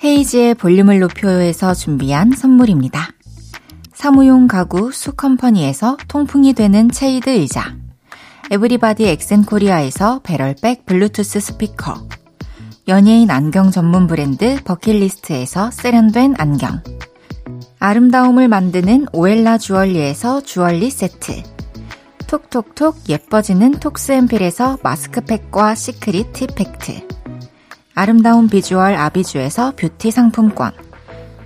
[0.02, 3.08] 헤이즈의 볼륨을 높여요에서 준비한 선물입니다.
[3.94, 7.74] 사무용 가구 수컴퍼니에서 통풍이 되는 체이드 의자
[8.50, 12.08] 에브리바디 엑센코리아에서 배럴백 블루투스 스피커.
[12.88, 16.82] 연예인 안경 전문 브랜드 버킷리스트에서 세련된 안경.
[17.78, 21.42] 아름다움을 만드는 오엘라 주얼리에서 주얼리 세트.
[22.26, 27.08] 톡톡톡 예뻐지는 톡스앤필에서 마스크팩과 시크릿 티팩트.
[27.94, 30.72] 아름다운 비주얼 아비주에서 뷰티 상품권.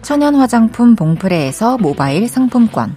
[0.03, 2.97] 천연 화장품 봉프레에서 모바일 상품권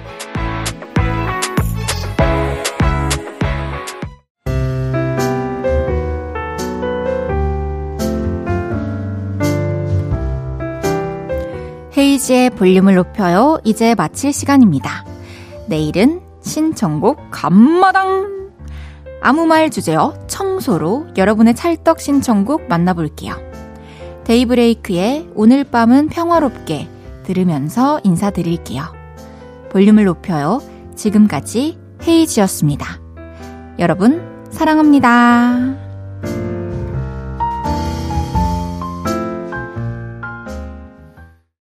[12.21, 13.59] 헤이지의 볼륨을 높여요.
[13.63, 15.05] 이제 마칠 시간입니다.
[15.67, 18.51] 내일은 신청곡 감마당!
[19.21, 23.35] 아무 말 주제어 청소로 여러분의 찰떡 신청곡 만나볼게요.
[24.23, 26.87] 데이브레이크의 오늘 밤은 평화롭게
[27.23, 28.83] 들으면서 인사드릴게요.
[29.71, 30.61] 볼륨을 높여요.
[30.95, 32.99] 지금까지 헤이지였습니다.
[33.79, 35.80] 여러분, 사랑합니다.